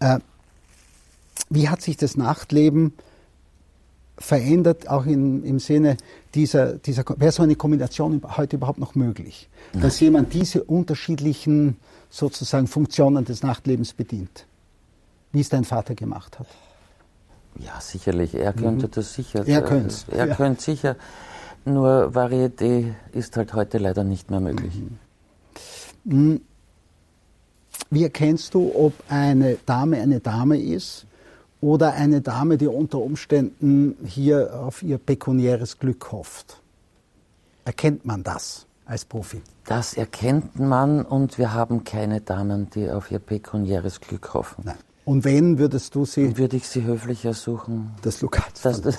[0.00, 0.18] Äh,
[1.48, 2.92] wie hat sich das Nachtleben
[4.18, 5.96] verändert, auch in, im Sinne
[6.34, 9.48] dieser, dieser, wäre so eine Kombination heute überhaupt noch möglich?
[9.72, 11.76] Dass jemand diese unterschiedlichen
[12.10, 14.46] sozusagen Funktionen des Nachtlebens bedient,
[15.32, 16.48] wie es dein Vater gemacht hat?
[17.58, 18.34] Ja, sicherlich.
[18.34, 19.42] Er könnte das sicher.
[19.42, 19.48] Mhm.
[19.48, 20.34] Er könnt's, Er ja.
[20.34, 20.96] könnte sicher.
[21.64, 24.82] Nur Varieté ist halt heute leider nicht mehr möglich.
[26.04, 26.40] Mhm.
[27.90, 31.06] Wie erkennst du, ob eine Dame eine Dame ist
[31.60, 36.60] oder eine Dame, die unter Umständen hier auf ihr pekuniäres Glück hofft?
[37.64, 39.42] Erkennt man das als Profi?
[39.66, 44.62] Das erkennt man und wir haben keine Damen, die auf ihr pekuniäres Glück hoffen.
[44.64, 44.78] Nein.
[45.10, 48.96] Und wenn würdest du sie Würde ich sie höflich ersuchen, das Lokal das, das,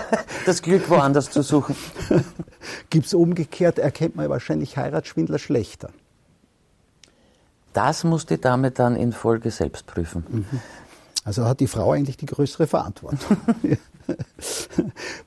[0.46, 1.76] das Glück woanders zu suchen.
[2.88, 5.90] Gibt es umgekehrt, erkennt man wahrscheinlich Heiratsschwindler schlechter.
[7.74, 10.46] Das muss die Dame dann in Folge selbst prüfen.
[11.26, 13.36] Also hat die Frau eigentlich die größere Verantwortung.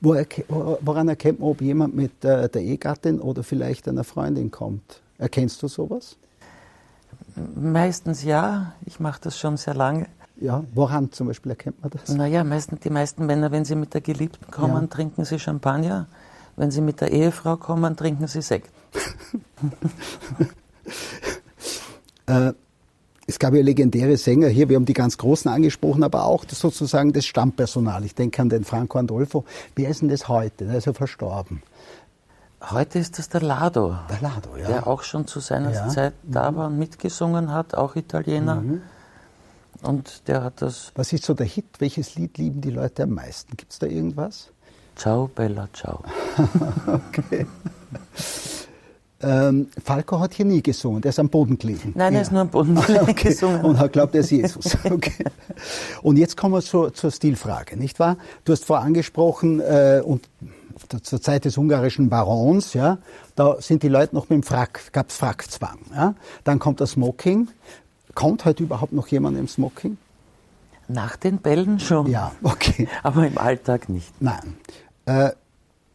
[0.00, 5.00] Woran erkennt man, ob jemand mit äh, der Ehegattin oder vielleicht einer Freundin kommt?
[5.16, 6.16] Erkennst du sowas?
[7.54, 10.08] Meistens ja, ich mache das schon sehr lange.
[10.40, 12.08] Ja, woran zum Beispiel erkennt man das?
[12.14, 14.86] Naja, meistens, die meisten Männer, wenn sie mit der Geliebten kommen, Ja.
[14.88, 16.06] trinken sie Champagner.
[16.56, 18.70] Wenn sie mit der Ehefrau kommen, trinken sie Sekt.
[22.26, 22.52] Äh,
[23.26, 26.58] es gab ja legendäre Sänger hier, wir haben die ganz Großen angesprochen, aber auch das
[26.58, 28.04] sozusagen das Stammpersonal.
[28.04, 29.44] Ich denke an den Franco Andolfo.
[29.76, 30.64] Wer ist denn das heute?
[30.66, 31.62] Der ist ja verstorben.
[32.70, 34.66] Heute ist das der Lado, Der Lado, ja.
[34.66, 35.84] der auch schon zu seiner Ja.
[35.84, 35.90] Mhm.
[35.90, 38.62] Zeit da war und mitgesungen hat, auch Italiener.
[39.84, 41.66] Und der hat das Was ist so der Hit?
[41.78, 43.56] Welches Lied lieben die Leute am meisten?
[43.56, 44.50] Gibt es da irgendwas?
[44.96, 46.02] Ciao, Bella, ciao.
[46.86, 47.46] Okay.
[49.20, 51.92] ähm, Falco hat hier nie gesungen, der ist am Boden gelegen.
[51.96, 52.74] Nein, er ist nur am Boden
[53.16, 53.62] gesungen.
[53.62, 54.76] Und hat glaubt, er ist Jesus.
[54.84, 55.24] Okay.
[56.02, 58.16] Und jetzt kommen wir zur, zur Stilfrage, nicht wahr?
[58.44, 60.28] Du hast vorher angesprochen, äh, und
[61.02, 62.98] zur Zeit des ungarischen Barons, ja,
[63.34, 65.78] da sind die Leute noch mit dem Frack, gab es Frackzwang.
[65.92, 66.14] Ja?
[66.44, 67.48] Dann kommt das Smoking.
[68.14, 69.98] Kommt heute überhaupt noch jemand im Smoking?
[70.88, 72.06] Nach den Bällen schon.
[72.06, 72.88] Ja, okay.
[73.02, 74.12] Aber im Alltag nicht.
[74.20, 74.56] Nein.
[75.06, 75.30] Äh,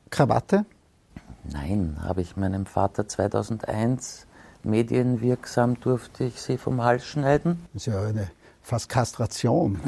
[0.10, 0.66] Krawatte?
[1.52, 4.26] Nein, habe ich meinem Vater 2001
[4.64, 7.66] medienwirksam durfte ich sie vom Hals schneiden.
[7.74, 8.30] Das ist ja eine
[8.62, 9.80] fast Kastration.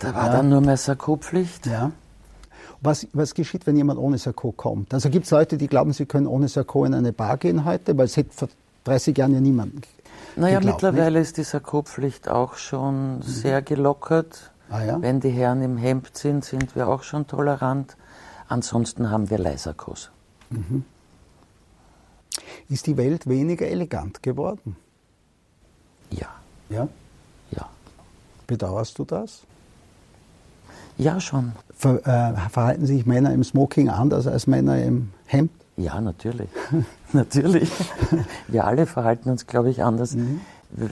[0.00, 1.66] Da war dann nur mehr Sakko-Pflicht.
[1.66, 1.92] Ja.
[2.80, 4.94] Was, was geschieht, wenn jemand ohne Sakko kommt?
[4.94, 7.98] Also gibt es Leute, die glauben, sie können ohne Sakko in eine Bar gehen heute,
[7.98, 8.48] weil es hätte vor
[8.84, 9.86] 30 Jahren ja niemand
[10.40, 14.50] Naja, mittlerweile ist die Sakko-Pflicht auch schon sehr gelockert.
[14.70, 15.02] Ah, ja?
[15.02, 17.96] Wenn die Herren im Hemd sind, sind wir auch schon tolerant.
[18.48, 20.10] Ansonsten haben wir Leisakos.
[20.50, 20.84] nicht?
[22.68, 24.76] Ist die Welt weniger elegant geworden?
[26.10, 26.28] Ja,
[26.68, 26.88] Ja.
[27.50, 27.68] ja.
[28.46, 29.42] Bedauerst du das?
[30.98, 31.52] Ja, schon.
[31.76, 35.50] Ver, äh, verhalten sich Männer im Smoking anders als Männer im Hemd?
[35.76, 36.48] Ja, natürlich.
[37.14, 37.70] natürlich.
[38.48, 40.40] Wir alle verhalten uns, glaube ich, anders, Mhm.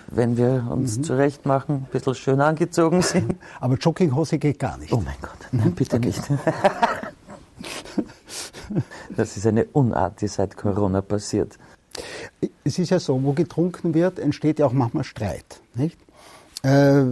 [0.08, 3.36] wenn wir uns zurecht machen, ein bisschen schön angezogen sind.
[3.60, 4.92] Aber Jogginghose geht gar nicht.
[4.92, 6.20] Oh mein Gott, nein, bitte nicht.
[9.16, 11.58] Das ist eine Unart, die seit Corona passiert.
[12.64, 15.60] Es ist ja so, wo getrunken wird, entsteht ja auch manchmal Streit.
[15.74, 15.98] Nicht?
[16.62, 17.02] Äh,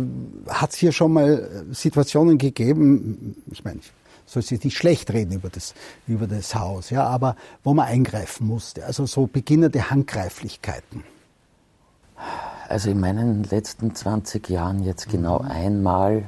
[0.48, 3.92] Hat es hier schon mal Situationen gegeben, ich meine, ich
[4.42, 5.74] soll jetzt nicht schlecht reden über das,
[6.06, 11.04] über das Haus, ja, aber wo man eingreifen musste, also so beginnende Handgreiflichkeiten.
[12.68, 15.50] Also in meinen letzten 20 Jahren jetzt genau Mhm.
[15.50, 16.24] einmal,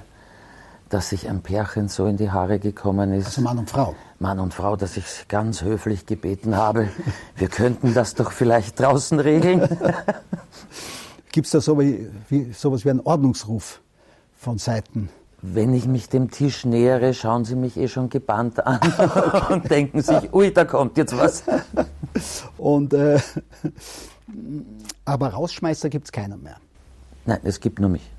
[0.89, 3.27] dass sich ein Pärchen so in die Haare gekommen ist.
[3.27, 3.95] Also Mann und Frau.
[4.21, 6.89] Mann und Frau, dass ich ganz höflich gebeten habe,
[7.37, 9.69] wir könnten das doch vielleicht draußen regeln.
[11.33, 12.09] Gibt es da so wie,
[12.53, 13.81] sowas wie einen Ordnungsruf
[14.37, 18.81] von Seiten Wenn ich mich dem Tisch nähere, schauen sie mich eh schon gebannt an
[19.51, 21.45] und denken sich, ui, da kommt jetzt was.
[22.59, 23.21] Und, äh,
[25.05, 26.57] aber Rausschmeißer gibt es keinen mehr.
[27.25, 28.11] Nein, es gibt nur mich.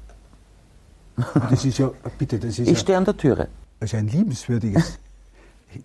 [1.49, 3.49] Das ist ja, bitte, das ist Ich ja, stehe an der Türe.
[3.81, 4.99] das ist ein liebenswürdiges.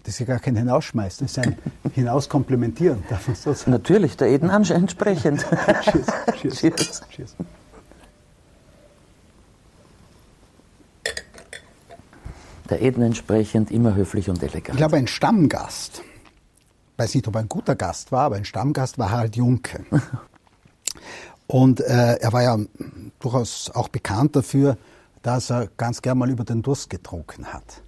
[0.05, 1.59] Das ist ja gar kein Hinausschmeißen, das ist ein
[1.95, 3.73] Hinauskomplimentieren, darf man so sagen.
[3.73, 5.45] Natürlich, der Eden entsprechend.
[5.83, 6.07] Cheers.
[6.41, 6.59] Cheers.
[6.59, 7.03] Cheers.
[7.11, 7.37] Cheers.
[12.71, 14.71] Der Eden entsprechend immer höflich und elegant.
[14.71, 16.03] Ich glaube, ein Stammgast,
[16.97, 19.85] weiß nicht, ob er ein guter Gast war, aber ein Stammgast war Harald Junke.
[21.47, 22.59] Und äh, er war ja
[23.21, 24.79] durchaus auch bekannt dafür,
[25.23, 27.83] dass er ganz gern mal über den Durst getrunken hat.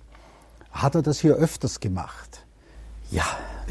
[0.73, 2.45] Hat er das hier öfters gemacht?
[3.11, 3.25] Ja,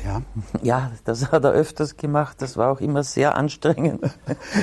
[0.03, 0.21] Ja.
[0.63, 2.41] ja, das hat er öfters gemacht.
[2.41, 4.03] Das war auch immer sehr anstrengend.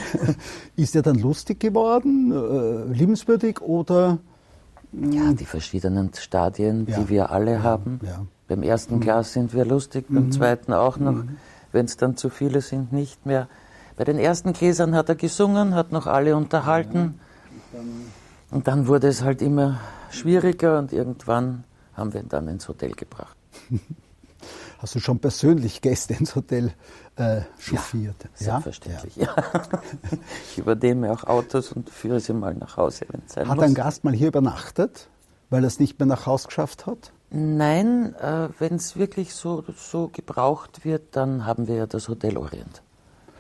[0.77, 4.19] Ist er dann lustig geworden, äh, liebenswürdig oder?
[4.93, 6.99] Ja, die verschiedenen Stadien, Ja.
[6.99, 8.01] die wir alle haben.
[8.05, 8.27] ja.
[8.49, 11.25] Beim ersten Glas sind wir lustig, beim zweiten auch noch.
[11.73, 13.49] Wenn es dann zu viele sind, nicht mehr.
[13.97, 17.19] Bei den ersten Gläsern hat er gesungen, hat noch alle unterhalten.
[18.51, 22.93] Und dann wurde es halt immer schwieriger und irgendwann haben wir ihn dann ins Hotel
[22.93, 23.37] gebracht.
[24.79, 26.73] Hast du schon persönlich Gäste ins Hotel
[27.17, 28.17] äh, chauffiert?
[28.35, 29.35] Selbstverständlich, ja.
[30.51, 33.65] Ich übernehme auch Autos und führe sie mal nach Hause, wenn es sein Hat muss.
[33.65, 35.09] ein Gast mal hier übernachtet,
[35.51, 37.13] weil er es nicht mehr nach Haus geschafft hat?
[37.31, 42.37] Nein, äh, wenn es wirklich so, so gebraucht wird, dann haben wir ja das Hotel
[42.37, 42.83] Orient.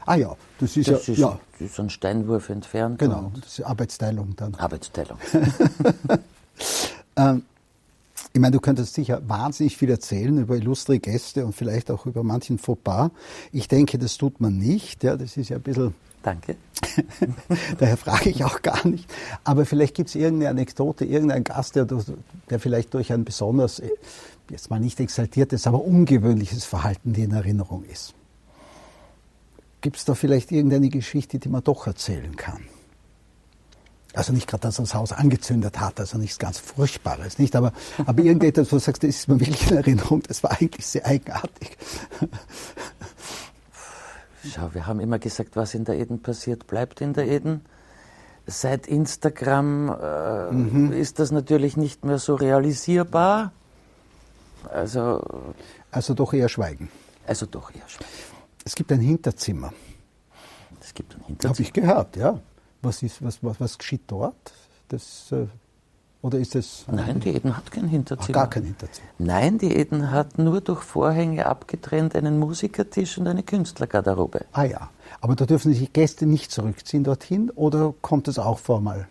[0.06, 2.98] Ah ja, das ist Das ja, ist, ja das ist ein Steinwurf entfernt.
[2.98, 4.54] genau, das ist Arbeitsteilung dann.
[4.56, 5.18] Arbeitsteilung.
[7.16, 7.44] Ähm,
[8.32, 12.22] ich meine, du könntest sicher wahnsinnig viel erzählen über illustre Gäste und vielleicht auch über
[12.22, 13.10] manchen Fauxpas.
[13.52, 15.04] Ich denke, das tut man nicht.
[15.04, 16.56] Ja, das ist ja ein bisschen, Danke.
[17.78, 19.10] daher frage ich auch gar nicht.
[19.44, 21.86] Aber vielleicht gibt es irgendeine Anekdote, irgendein Gast, der,
[22.48, 23.90] der vielleicht durch ein besonders, äh,
[24.48, 28.14] jetzt mal nicht exaltiertes, aber ungewöhnliches Verhalten in Erinnerung ist.
[29.80, 32.62] Gibt es da vielleicht irgendeine Geschichte, die man doch erzählen kann?
[34.14, 37.56] Also nicht gerade, dass er das Haus angezündet hat, also nichts ganz Furchtbares, nicht?
[37.56, 37.72] Aber,
[38.04, 41.06] aber irgendetwas, wo du sagst, das ist mir wirklich in Erinnerung, das war eigentlich sehr
[41.06, 41.76] eigenartig.
[44.44, 47.62] Schau, wir haben immer gesagt, was in der Eden passiert, bleibt in der Eden.
[48.46, 53.52] Seit Instagram äh, ist das natürlich nicht mehr so realisierbar.
[54.72, 55.22] Also,
[55.92, 56.88] Also doch eher schweigen.
[57.26, 58.06] also doch eher schwer.
[58.64, 59.72] Es gibt ein Hinterzimmer,
[60.80, 61.66] Es gibt ein habe Hinterzimmer.
[61.66, 62.40] ich gehört, ja.
[62.82, 64.52] Was, ist, was, was, was geschieht dort?
[64.88, 65.46] Das, äh,
[66.20, 68.32] oder ist es Nein, die Eden hat kein Ach, Hinterzimmer.
[68.34, 69.08] gar kein Hinterzimmer?
[69.18, 74.44] Nein, die Eden hat nur durch Vorhänge abgetrennt einen Musikertisch und eine Künstlergarderobe.
[74.52, 74.90] Ah ja,
[75.20, 79.08] aber da dürfen sich Gäste nicht zurückziehen dorthin oder kommt es auch vor mal?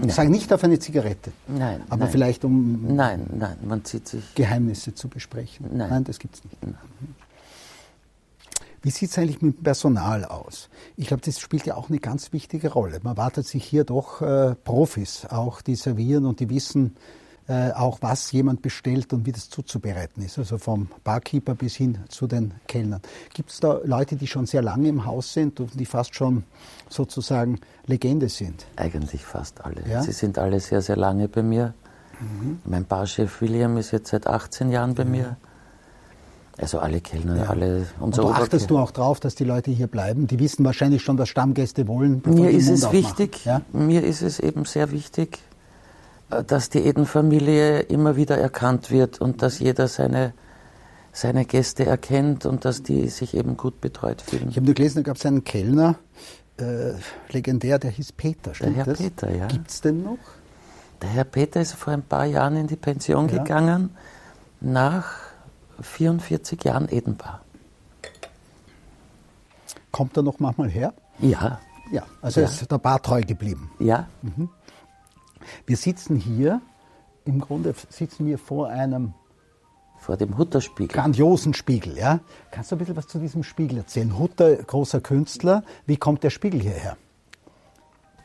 [0.00, 1.82] Ich sage nicht auf eine Zigarette, Nein.
[1.88, 2.12] aber nein.
[2.12, 4.32] vielleicht um Nein, nein, man zieht sich.
[4.36, 5.66] Geheimnisse zu besprechen.
[5.76, 6.04] Nein.
[6.04, 6.56] das gibt es nicht.
[8.88, 10.70] Wie sieht es eigentlich mit dem Personal aus?
[10.96, 13.00] Ich glaube, das spielt ja auch eine ganz wichtige Rolle.
[13.02, 16.96] Man wartet sich hier doch äh, Profis, auch die servieren und die wissen
[17.48, 20.38] äh, auch, was jemand bestellt und wie das zuzubereiten ist.
[20.38, 23.02] Also vom Barkeeper bis hin zu den Kellnern.
[23.34, 26.44] Gibt es da Leute, die schon sehr lange im Haus sind und die fast schon
[26.88, 28.64] sozusagen Legende sind?
[28.76, 29.86] Eigentlich fast alle.
[29.86, 30.00] Ja?
[30.00, 31.74] Sie sind alle sehr, sehr lange bei mir.
[32.64, 35.36] Mein Barchef William ist jetzt seit 18 Jahren bei mir.
[36.60, 39.86] Also alle Kellner, alle Und unser du achtest du auch drauf, dass die Leute hier
[39.86, 40.26] bleiben?
[40.26, 42.20] Die wissen wahrscheinlich schon, was Stammgäste wollen.
[42.26, 43.04] Mir ist es aufmachen.
[43.06, 43.62] wichtig, Ja?
[43.72, 45.38] mir ist es eben sehr wichtig,
[46.30, 50.34] äh, dass die Eden-Familie immer wieder erkannt wird und dass jeder seine,
[51.12, 54.48] seine Gäste erkennt und dass die sich eben gut betreut fühlen.
[54.50, 55.94] Ich habe nur gelesen, da gab es einen Kellner,
[56.58, 56.94] äh,
[57.30, 58.52] legendär, der hieß Peter.
[58.52, 58.98] Stimmt Herr das?
[58.98, 59.46] Peter, ja.
[59.46, 60.18] Gibt es den noch?
[61.02, 63.38] Der Herr Peter ist vor ein paar Jahren in die Pension Ja.
[63.38, 63.90] gegangen,
[64.60, 65.27] nach
[65.80, 67.42] 44 Jahren Edenbar.
[69.92, 70.92] Kommt er noch manchmal her?
[71.18, 71.60] Ja,
[71.90, 72.46] Ja, also Ja.
[72.46, 73.70] er ist der Bar treu geblieben.
[73.78, 74.08] ja,
[75.66, 76.60] Wir sitzen hier,
[77.24, 79.14] im Grunde sitzen wir vor einem
[79.98, 80.94] vor dem Hutterspiegel.
[80.94, 81.96] grandiosen Spiegel.
[81.96, 82.20] Ja?
[82.50, 84.16] Kannst du ein bisschen was zu diesem Spiegel erzählen?
[84.18, 86.96] Hutter, großer Künstler, wie kommt der Spiegel hierher?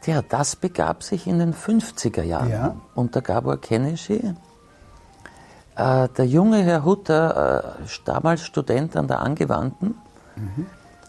[0.02, 2.76] Tja, das begab sich in den 50er Jahren Ja.
[2.96, 4.34] unter Gabor Kenishi.
[5.76, 9.96] Äh, der junge Herr Hutter, äh, damals Student an der Angewandten,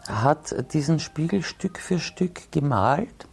[0.08, 3.26] hat diesen Spiegel Stück für Stück gemalt.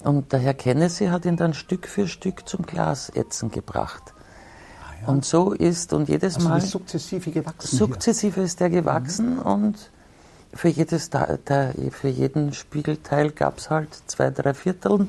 [0.00, 4.12] Und der Herr Kennedy hat ihn dann Stück für Stück zum Glasätzen gebracht.
[5.06, 6.58] Und so ist, und jedes Ah Also Mal.
[6.58, 7.68] ist sukzessive gewachsen.
[7.70, 7.78] hier.
[7.78, 9.90] Sukzessive ist er gewachsen und
[10.54, 11.10] für, jedes,
[11.90, 15.08] für jeden Spiegelteil gab es halt zwei, drei Viertel.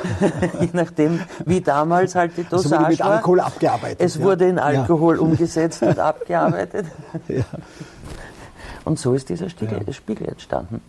[0.60, 3.10] Je nachdem, wie damals halt die Dosage also wurde mit war.
[3.10, 4.00] Alkohol abgearbeitet.
[4.00, 4.22] Es ja.
[4.22, 5.20] wurde in Alkohol ja.
[5.22, 6.86] umgesetzt und abgearbeitet.
[7.28, 7.44] Ja.
[8.84, 10.80] Und so ist dieser Spiegel, Spiegel entstanden.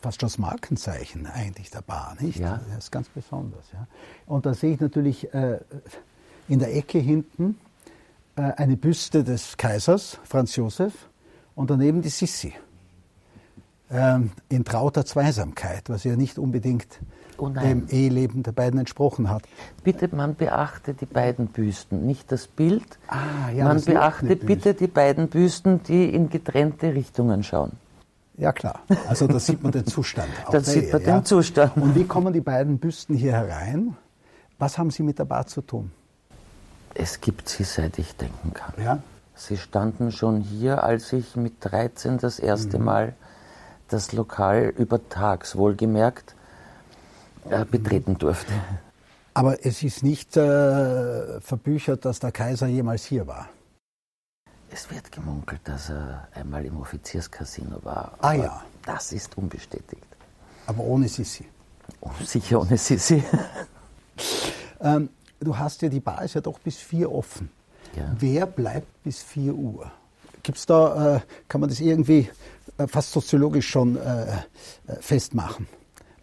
[0.00, 2.38] Fast schon das Markenzeichen eigentlich der Bar, nicht?
[2.38, 2.60] Ja.
[2.68, 3.64] Das ist ganz besonders.
[3.72, 3.86] Ja.
[4.26, 5.58] Und da sehe ich natürlich äh,
[6.48, 7.58] in der Ecke hinten
[8.36, 10.94] äh, eine Büste des Kaisers, Franz Josef,
[11.54, 12.54] und daneben die Sissi.
[13.92, 17.00] Ähm, in trauter Zweisamkeit, was ja nicht unbedingt
[17.38, 19.42] Oh dem Eheleben der beiden entsprochen hat.
[19.82, 22.84] Bitte, man beachte die beiden Büsten, nicht das Bild.
[23.08, 27.72] Ah, ja, man das beachte bitte die beiden Büsten, die in getrennte Richtungen schauen.
[28.36, 30.28] Ja klar, also da sieht man den Zustand.
[30.52, 31.16] Da sieht man Ehe, ja.
[31.16, 31.76] den Zustand.
[31.76, 33.96] Und wie kommen die beiden Büsten hier herein?
[34.58, 35.90] Was haben sie mit der Bar zu tun?
[36.94, 38.74] Es gibt sie, seit ich denken kann.
[38.82, 39.02] Ja?
[39.34, 42.84] Sie standen schon hier, als ich mit 13 das erste Mhm.
[42.84, 43.14] Mal
[43.92, 46.34] das Lokal übertags, wohlgemerkt,
[47.48, 48.52] äh, betreten durfte.
[49.34, 53.48] Aber es ist nicht äh, verbüchert, dass der Kaiser jemals hier war.
[54.70, 58.12] Es wird gemunkelt, dass er einmal im Offizierscasino war.
[58.20, 58.62] Ah, ja.
[58.84, 60.06] Das ist unbestätigt.
[60.66, 61.46] Aber ohne Sissi.
[62.00, 63.22] Oh, Sicher ohne Sissi.
[64.82, 67.50] Ähm, du hast ja, die Bar ist ja doch bis vier offen.
[67.94, 68.14] Ja.
[68.18, 69.90] Wer bleibt bis 4 Uhr?
[70.42, 72.30] Gibt's da, äh, kann man das irgendwie
[72.88, 74.36] fast soziologisch schon äh, äh,
[75.00, 75.66] festmachen?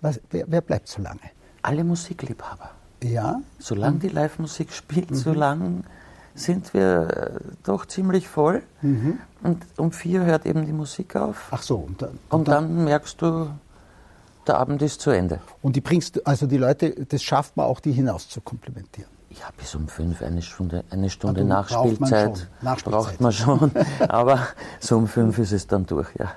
[0.01, 1.19] Was, wer, wer bleibt so lange?
[1.61, 2.69] Alle Musikliebhaber.
[3.03, 3.41] Ja?
[3.59, 5.83] Solange die Live-Musik spielt, solange
[6.35, 8.61] sind wir äh, doch ziemlich voll.
[8.81, 11.47] Und um vier hört eben die Musik auf.
[11.51, 11.77] Ach so.
[11.77, 13.49] Und, dann, Und dann merkst du,
[14.45, 15.39] der Abend ist zu Ende.
[15.61, 19.09] und die bringst du, also die Leute, das schafft man auch, die hinaus zu komplimentieren.
[19.31, 22.47] Ja, bis um fünf, eine Stunde, eine Stunde Ah, du- braucht man Nachspielzeit schon.
[22.61, 22.91] Nachspielzeit.
[23.03, 23.71] braucht man schon.
[24.09, 24.47] Aber
[24.79, 26.31] so um fünf ist es dann durch, ja.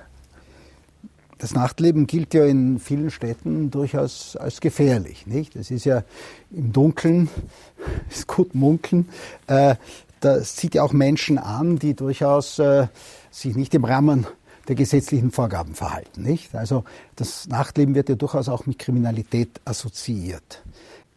[1.41, 5.55] Das Nachtleben gilt ja in vielen Städten durchaus als gefährlich, nicht?
[5.55, 6.03] Es ist ja
[6.51, 7.29] im Dunkeln,
[8.11, 9.09] ist gut munkeln.
[9.47, 9.73] Äh,
[10.19, 12.85] das zieht ja auch Menschen an, die durchaus äh,
[13.31, 14.27] sich nicht im Rahmen
[14.67, 16.53] der gesetzlichen Vorgaben verhalten, nicht?
[16.53, 16.83] Also
[17.15, 20.61] das Nachtleben wird ja durchaus auch mit Kriminalität assoziiert.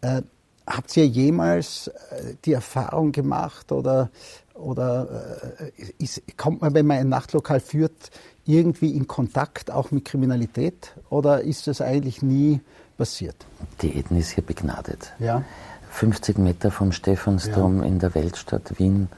[0.01, 0.23] Äh,
[0.67, 4.09] habt ihr jemals äh, die Erfahrung gemacht oder,
[4.55, 8.11] oder äh, ist, kommt man, wenn man ein Nachtlokal führt,
[8.47, 12.61] irgendwie in Kontakt auch mit Kriminalität oder ist das eigentlich nie
[12.99, 13.37] passiert?
[13.83, 15.13] Die Eden ist hier begnadet.
[15.19, 15.43] Ja.
[15.91, 19.09] 50 Meter vom Stephansdom in der Weltstadt Wien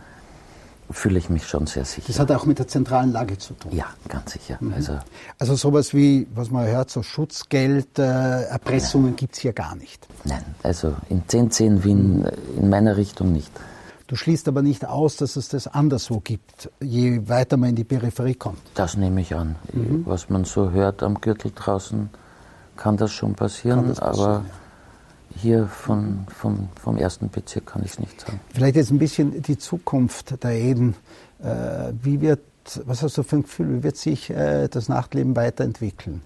[0.91, 2.07] fühle ich mich schon sehr sicher.
[2.07, 3.73] Das hat auch mit der zentralen Lage zu tun.
[3.75, 4.57] ja, ganz sicher.
[4.61, 4.75] Mhm.
[4.75, 4.99] Also
[5.39, 10.07] Also sowas wie, was man hört, so Schutzgeld, äh, Erpressungen gibt's hier gar nicht.
[10.25, 13.51] nein, also in 1010 Wien äh, in meiner Richtung nicht.
[14.07, 17.85] Du schließt aber nicht aus, dass es das anderswo gibt, je weiter man in die
[17.85, 18.61] Peripherie kommt.
[18.75, 19.57] Das nehme ich an.
[19.73, 20.03] Mhm.
[20.07, 22.11] Was man so hört am Gürtel draußen,
[22.77, 24.45] kann das schon passieren, das passieren, aber
[25.35, 28.41] hier von, vom, vom ersten Bezirk kann ich es nicht sagen.
[28.55, 30.95] Vielleicht jetzt ein bisschen die Zukunft der Eden.
[31.43, 32.41] Äh, wie wird,
[32.85, 36.23] was hast du für ein Gefühl, wie wird sich äh, das Nachtleben weiterentwickeln?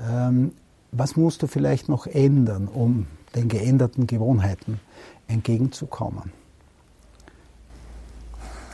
[0.00, 0.52] Ähm,
[0.90, 4.80] was musst du vielleicht noch ändern, um den geänderten Gewohnheiten
[5.28, 6.32] entgegenzukommen?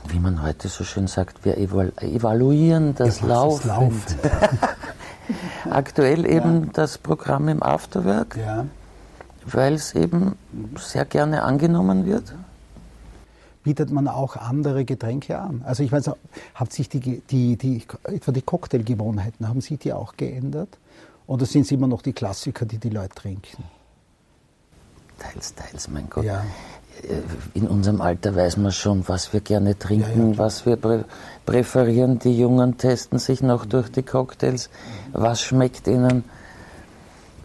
[0.08, 4.02] Wie man heute so schön sagt, wir evalu evaluieren das Was ist Laufen.
[5.70, 8.66] Aktuell eben das Programm im Afterwork, Ja.
[9.44, 10.36] weil es eben
[10.76, 12.34] sehr gerne angenommen wird.
[13.64, 15.62] Bietet man auch andere Getränke an?
[15.64, 16.12] Also ich weiß,
[16.54, 20.78] hat sich die, die, die, etwa die Cocktailgewohnheiten, haben sich die auch geändert?
[21.26, 23.64] Oder sind es immer noch die Klassiker, die die Leute trinken?
[25.18, 26.24] Teils, teils, mein Gott.
[26.24, 26.44] Ja.
[27.02, 27.22] Äh,
[27.58, 31.04] In unserem Alter weiß man schon, was wir gerne trinken, Ja, ja, was wir prä
[31.44, 32.18] präferieren.
[32.18, 34.68] Die Jungen testen sich noch durch die Cocktails,
[35.12, 36.24] was schmeckt ihnen.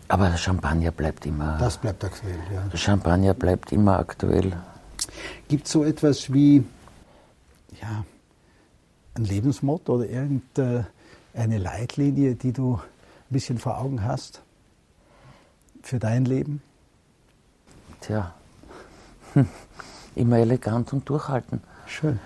[0.08, 2.78] Aber Champagner bleibt immer, Das bleibt aktuell, ja.
[2.78, 4.52] Champagner bleibt immer aktuell.
[5.48, 6.64] Gibt es so etwas wie
[7.82, 8.04] ja,
[9.14, 10.86] ein Lebensmotto oder irgendeine
[11.58, 12.82] Leitlinie, die du ein
[13.30, 14.42] bisschen vor Augen hast
[15.82, 16.62] für dein Leben?
[18.02, 18.34] Tja.
[20.16, 21.62] immer elegant und durchhalten.
[21.86, 22.20] Schön.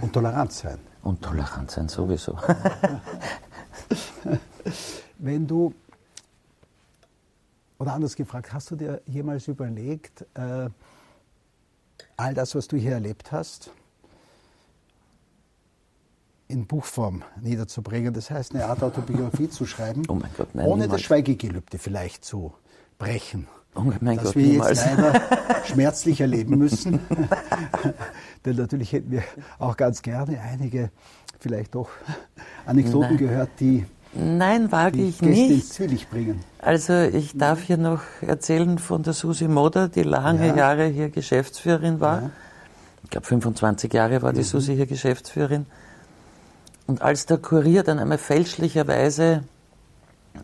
[0.00, 0.78] Und tolerant sein.
[1.02, 2.36] Und tolerant sein sowieso.
[5.18, 5.72] Wenn du,
[7.78, 10.68] oder anders gefragt, hast du dir jemals überlegt, äh,
[12.16, 13.70] all das, was du hier erlebt hast,
[16.48, 20.82] in Buchform niederzubringen, das heißt eine Art Autobiografie zu schreiben, Oh mein Gott, nein, ohne
[20.82, 21.00] niemals.
[21.00, 22.54] das Schweigegelübde vielleicht zu
[22.98, 23.48] brechen.
[23.76, 24.84] Oh mein das Gott, wir niemals.
[24.84, 25.20] jetzt leider
[25.66, 26.98] schmerzlich erleben müssen.
[28.44, 29.22] Denn natürlich hätten wir
[29.58, 30.90] auch ganz gerne einige
[31.38, 31.88] vielleicht doch
[32.64, 33.16] Anekdoten Nein.
[33.18, 35.50] gehört, die Nein, wage ich Gäste nicht.
[35.50, 36.40] ins Zwielicht bringen.
[36.58, 40.56] Also ich darf hier noch erzählen von der Susi Moder, die lange Ja.
[40.56, 42.22] Jahre hier Geschäftsführerin war.
[42.22, 42.30] Ja.
[43.04, 44.44] Ich glaube 25 Jahre war die Mhm.
[44.44, 45.66] Susi hier Geschäftsführerin.
[46.86, 49.42] Und als der Kurier dann einmal fälschlicherweise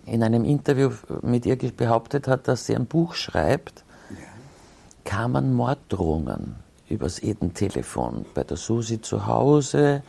[0.07, 0.91] in einem Interview
[1.23, 3.85] mit ihr behauptet hat, dass sie ein Buch schreibt,
[5.05, 6.57] kamen Morddrohungen
[6.89, 10.03] übers Eden-Telefon bei der Susi zu Hause.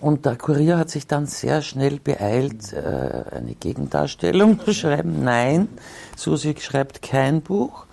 [0.00, 5.24] Und der Kurier hat sich dann sehr schnell beeilt, äh, eine Gegendarstellung zu schreiben.
[5.24, 5.68] Nein,
[6.16, 7.86] Susi schreibt kein Buch.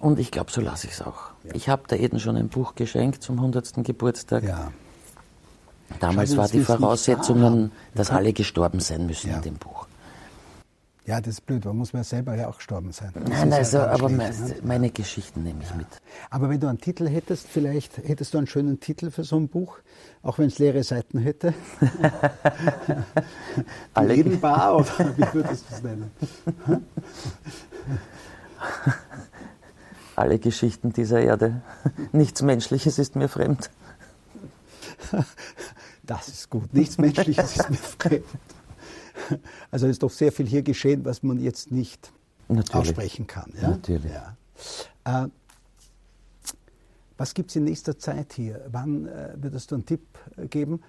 [0.00, 1.30] Und ich glaube, so lasse ich es auch.
[1.54, 3.84] Ich habe der Eden schon ein Buch geschenkt zum 100.
[3.84, 4.42] Geburtstag.
[4.42, 4.72] Ja.
[6.00, 8.16] Damals war die Voraussetzungen, dass Ja.
[8.16, 9.36] alle gestorben sein müssen Ja.
[9.36, 9.86] in dem Buch.
[11.04, 13.10] ja, das ist blöd, man muss man selber ja auch gestorben sein.
[13.14, 14.54] Das Nein, ja also, ganz aber schlecht, me- ne?
[14.62, 15.86] meine Geschichten nehme ich mit.
[16.30, 19.48] Aber wenn du einen Titel hättest, vielleicht hättest du einen schönen Titel für so ein
[19.48, 19.78] Buch,
[20.22, 21.54] auch wenn es leere Seiten hätte.
[23.94, 26.10] Alle- Jeden Bar oder wie würdest du es nennen?
[30.14, 31.62] Alle Geschichten dieser Erde.
[32.12, 33.70] Nichts Menschliches ist mir fremd.
[36.04, 36.74] Das ist gut.
[36.74, 38.24] Nichts Menschliches ist mir fremd.
[39.70, 42.12] Also ist doch sehr viel hier geschehen, was man jetzt nicht
[42.48, 42.74] Natürlich.
[42.74, 43.52] aussprechen kann.
[43.60, 43.70] Ja?
[43.70, 44.12] Natürlich.
[44.12, 45.24] Ja.
[45.24, 45.28] Äh,
[47.16, 48.64] was gibt es in nächster Zeit hier?
[48.72, 50.02] Wann äh, würdest du einen Tipp
[50.36, 50.82] äh, geben,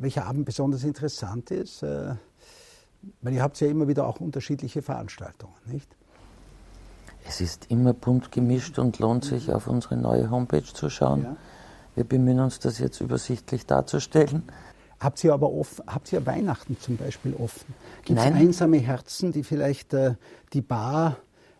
[0.00, 1.82] welcher Abend besonders interessant ist?
[1.82, 2.16] Äh,
[3.20, 5.94] weil ihr habt ja immer wieder auch unterschiedliche Veranstaltungen, nicht?
[7.26, 11.22] Es ist immer bunt gemischt und lohnt sich, auf unsere neue Homepage zu schauen.
[11.22, 11.36] Ja.
[11.94, 14.42] Wir bemühen uns, das jetzt übersichtlich darzustellen.
[15.00, 17.74] Habt ihr aber offen, habt ihr Weihnachten zum Beispiel offen?
[18.04, 20.14] Gibt es einsame Herzen, die vielleicht äh,
[20.52, 21.16] die Bar,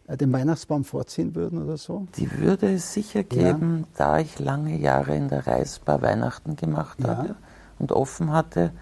[0.06, 2.06] äh, den Weihnachtsbaum vorziehen würden oder so?
[2.16, 7.08] Die würde es sicher geben, da ich lange Jahre in der Reisbar Weihnachten gemacht Ja.
[7.08, 7.34] habe
[7.78, 8.72] und offen hatte,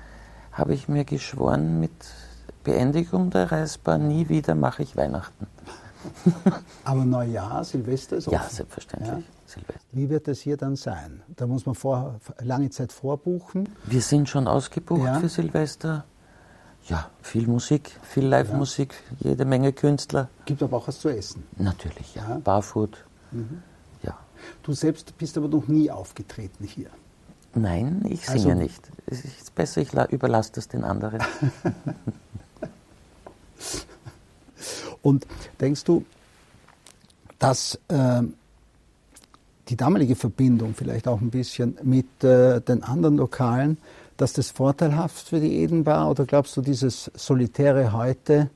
[0.52, 1.92] habe ich mir geschworen, mit
[2.62, 5.46] Beendigung der Reisbar nie wieder mache ich Weihnachten.
[6.84, 8.34] Aber Neujahr, Silvester ist offen.
[8.36, 9.10] Ja, selbstverständlich.
[9.10, 9.22] Ja.
[9.46, 9.80] Silvester.
[9.92, 11.22] Wie wird das hier dann sein?
[11.36, 13.68] Da muss man vor, lange Zeit vorbuchen.
[13.84, 15.20] Wir sind schon ausgebucht Ja.
[15.20, 16.04] für Silvester.
[16.88, 20.28] Ja, viel Musik, viel Live-Musik, jede Menge Künstler.
[20.46, 21.44] Gibt aber auch was zu essen.
[21.56, 22.28] Natürlich, ja.
[22.28, 22.34] Ja.
[22.38, 22.42] Mhm.
[22.42, 23.04] Barfood.
[24.02, 24.18] Ja.
[24.64, 26.90] Du selbst bist aber noch nie aufgetreten hier.
[27.54, 28.90] Nein, ich singe Also- nicht.
[29.06, 31.20] Es ist besser, ich la- überlasse das den anderen.
[35.02, 35.26] Und
[35.60, 36.04] denkst du,
[37.38, 38.34] dass ähm,
[39.68, 43.78] die damalige Verbindung vielleicht auch ein bisschen mit äh, den anderen Lokalen,
[44.16, 46.10] dass das vorteilhaft für die Eden war?
[46.10, 48.50] Oder glaubst du, dieses Solitäre heute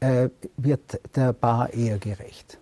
[0.00, 2.58] äh, wird der Bar eher gerecht?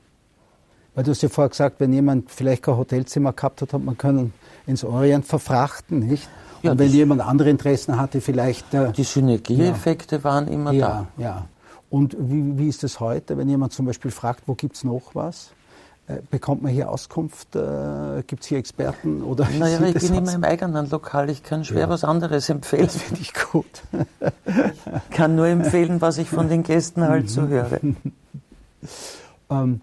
[0.94, 3.96] Weil du hast ja vorher gesagt, wenn jemand vielleicht kein Hotelzimmer gehabt hat, hat man
[3.96, 4.32] können
[4.66, 6.28] ins Orient verfrachten, nicht?
[6.62, 11.46] Ja, Und wenn jemand andere Interessen hatte, vielleicht äh, Die Synergieeffekte waren immer ja, ja.
[11.90, 15.14] Und wie, wie ist es heute, wenn jemand zum Beispiel fragt, wo gibt es noch
[15.14, 15.50] was?
[16.06, 17.54] Äh, bekommt man hier Auskunft?
[17.56, 19.22] Äh, gibt es hier Experten?
[19.22, 21.28] Oder Naja, ich bin immer im eigenen Lokal.
[21.30, 21.88] Ich kann schwer Ja.
[21.88, 22.84] was anderes empfehlen.
[22.84, 23.82] Das finde ich gut.
[24.20, 27.80] Ich kann nur empfehlen, was ich von den Gästen halt so höre.
[29.50, 29.80] Ähm,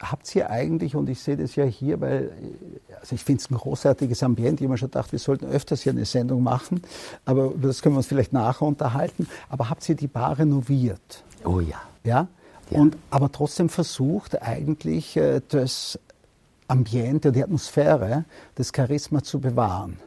[0.00, 2.30] habt ihr eigentlich, und ich sehe das ja hier, weil
[3.00, 5.82] also ich finde es ein großartiges Ambiente, ich habe mir schon gedacht, wir sollten öfters
[5.82, 6.82] hier eine Sendung machen,
[7.24, 9.26] aber das können wir uns vielleicht nachher unterhalten.
[9.48, 11.24] Aber habt ihr die Bar renoviert?
[11.44, 11.80] Oh ja.
[12.04, 12.28] Ja?
[12.70, 12.78] Ja.
[12.80, 15.98] Und, aber trotzdem versucht eigentlich äh, das
[16.66, 18.24] Ambiente, die Atmosphäre,
[18.56, 19.98] das Charisma zu bewahren.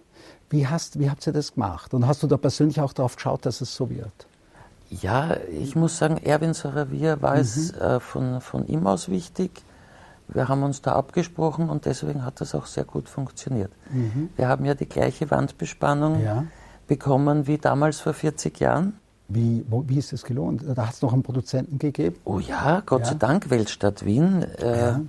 [0.49, 1.93] Wie, hast, wie habt ihr das gemacht?
[1.93, 4.27] Und hast du da persönlich auch darauf geschaut, dass es so wird?
[4.89, 7.79] Ja, ich muss sagen, Erwin Saravier war es Mhm.
[7.81, 9.63] äh, von, von ihm aus wichtig.
[10.27, 13.71] Wir haben uns da abgesprochen und deswegen hat das auch sehr gut funktioniert.
[14.37, 16.23] Wir haben ja die gleiche Wandbespannung Mhm.
[16.25, 16.43] Ja.
[16.87, 18.93] bekommen wie damals vor 40 Jahren.
[19.33, 20.63] Wie, wo, wie ist das gelohnt?
[20.75, 22.15] Da hat es noch einen Produzenten gegeben?
[22.25, 23.07] Oh ja, Gott Ja.
[23.07, 24.43] sei Dank, Weltstadt Wien.
[24.59, 25.01] Äh, Ja.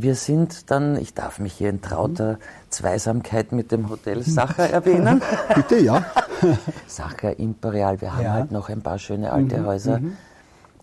[0.00, 2.38] Wir sind dann, ich darf mich hier in trauter
[2.70, 5.20] Zweisamkeit mit dem Hotel Sacher erwähnen.
[5.56, 6.04] Bitte, ja.
[6.86, 8.30] Sacher Imperial, wir haben Ja.
[8.30, 10.00] Mhm, halt noch ein paar schöne alte Häuser.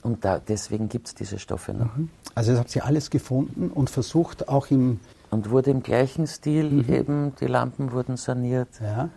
[0.04, 1.92] Und da, deswegen gibt es diese Stoffe noch.
[2.36, 5.00] Also das habt ihr alles gefunden und versucht auch im,
[5.32, 6.94] Und wurde im gleichen Stil Mhm.
[6.94, 9.10] eben, die Lampen wurden saniert ja,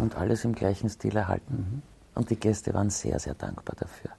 [0.00, 1.82] und alles im gleichen Stil erhalten.
[2.18, 4.10] Und die Gäste waren sehr, sehr dankbar dafür.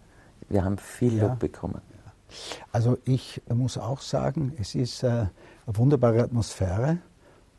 [0.47, 1.27] Wir haben viel Ja.
[1.27, 1.81] Lob bekommen.
[2.71, 5.29] Also ich muss auch sagen, es ist äh, eine
[5.67, 6.99] wunderbare Atmosphäre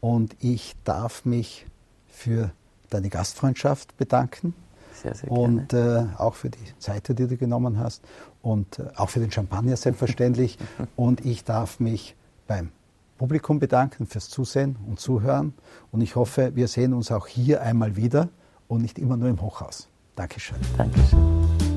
[0.01, 1.66] und ich darf mich
[2.09, 2.53] für
[2.88, 4.55] deine Gastfreundschaft bedanken
[4.95, 5.43] Sehr, sehr gerne.
[5.45, 8.03] und äh, auch für die Zeit, die du genommen hast
[8.41, 10.57] und äh, auch für den Champagner selbstverständlich.
[10.97, 12.16] und ich darf mich
[12.47, 12.70] beim
[13.18, 15.53] Publikum bedanken fürs Zusehen und Zuhören
[15.93, 18.30] und ich hoffe, wir sehen uns auch hier einmal wieder
[18.68, 19.89] und nicht immer nur im Hochhaus.
[20.16, 20.58] Dankeschön.
[20.76, 21.69] Dankeschön.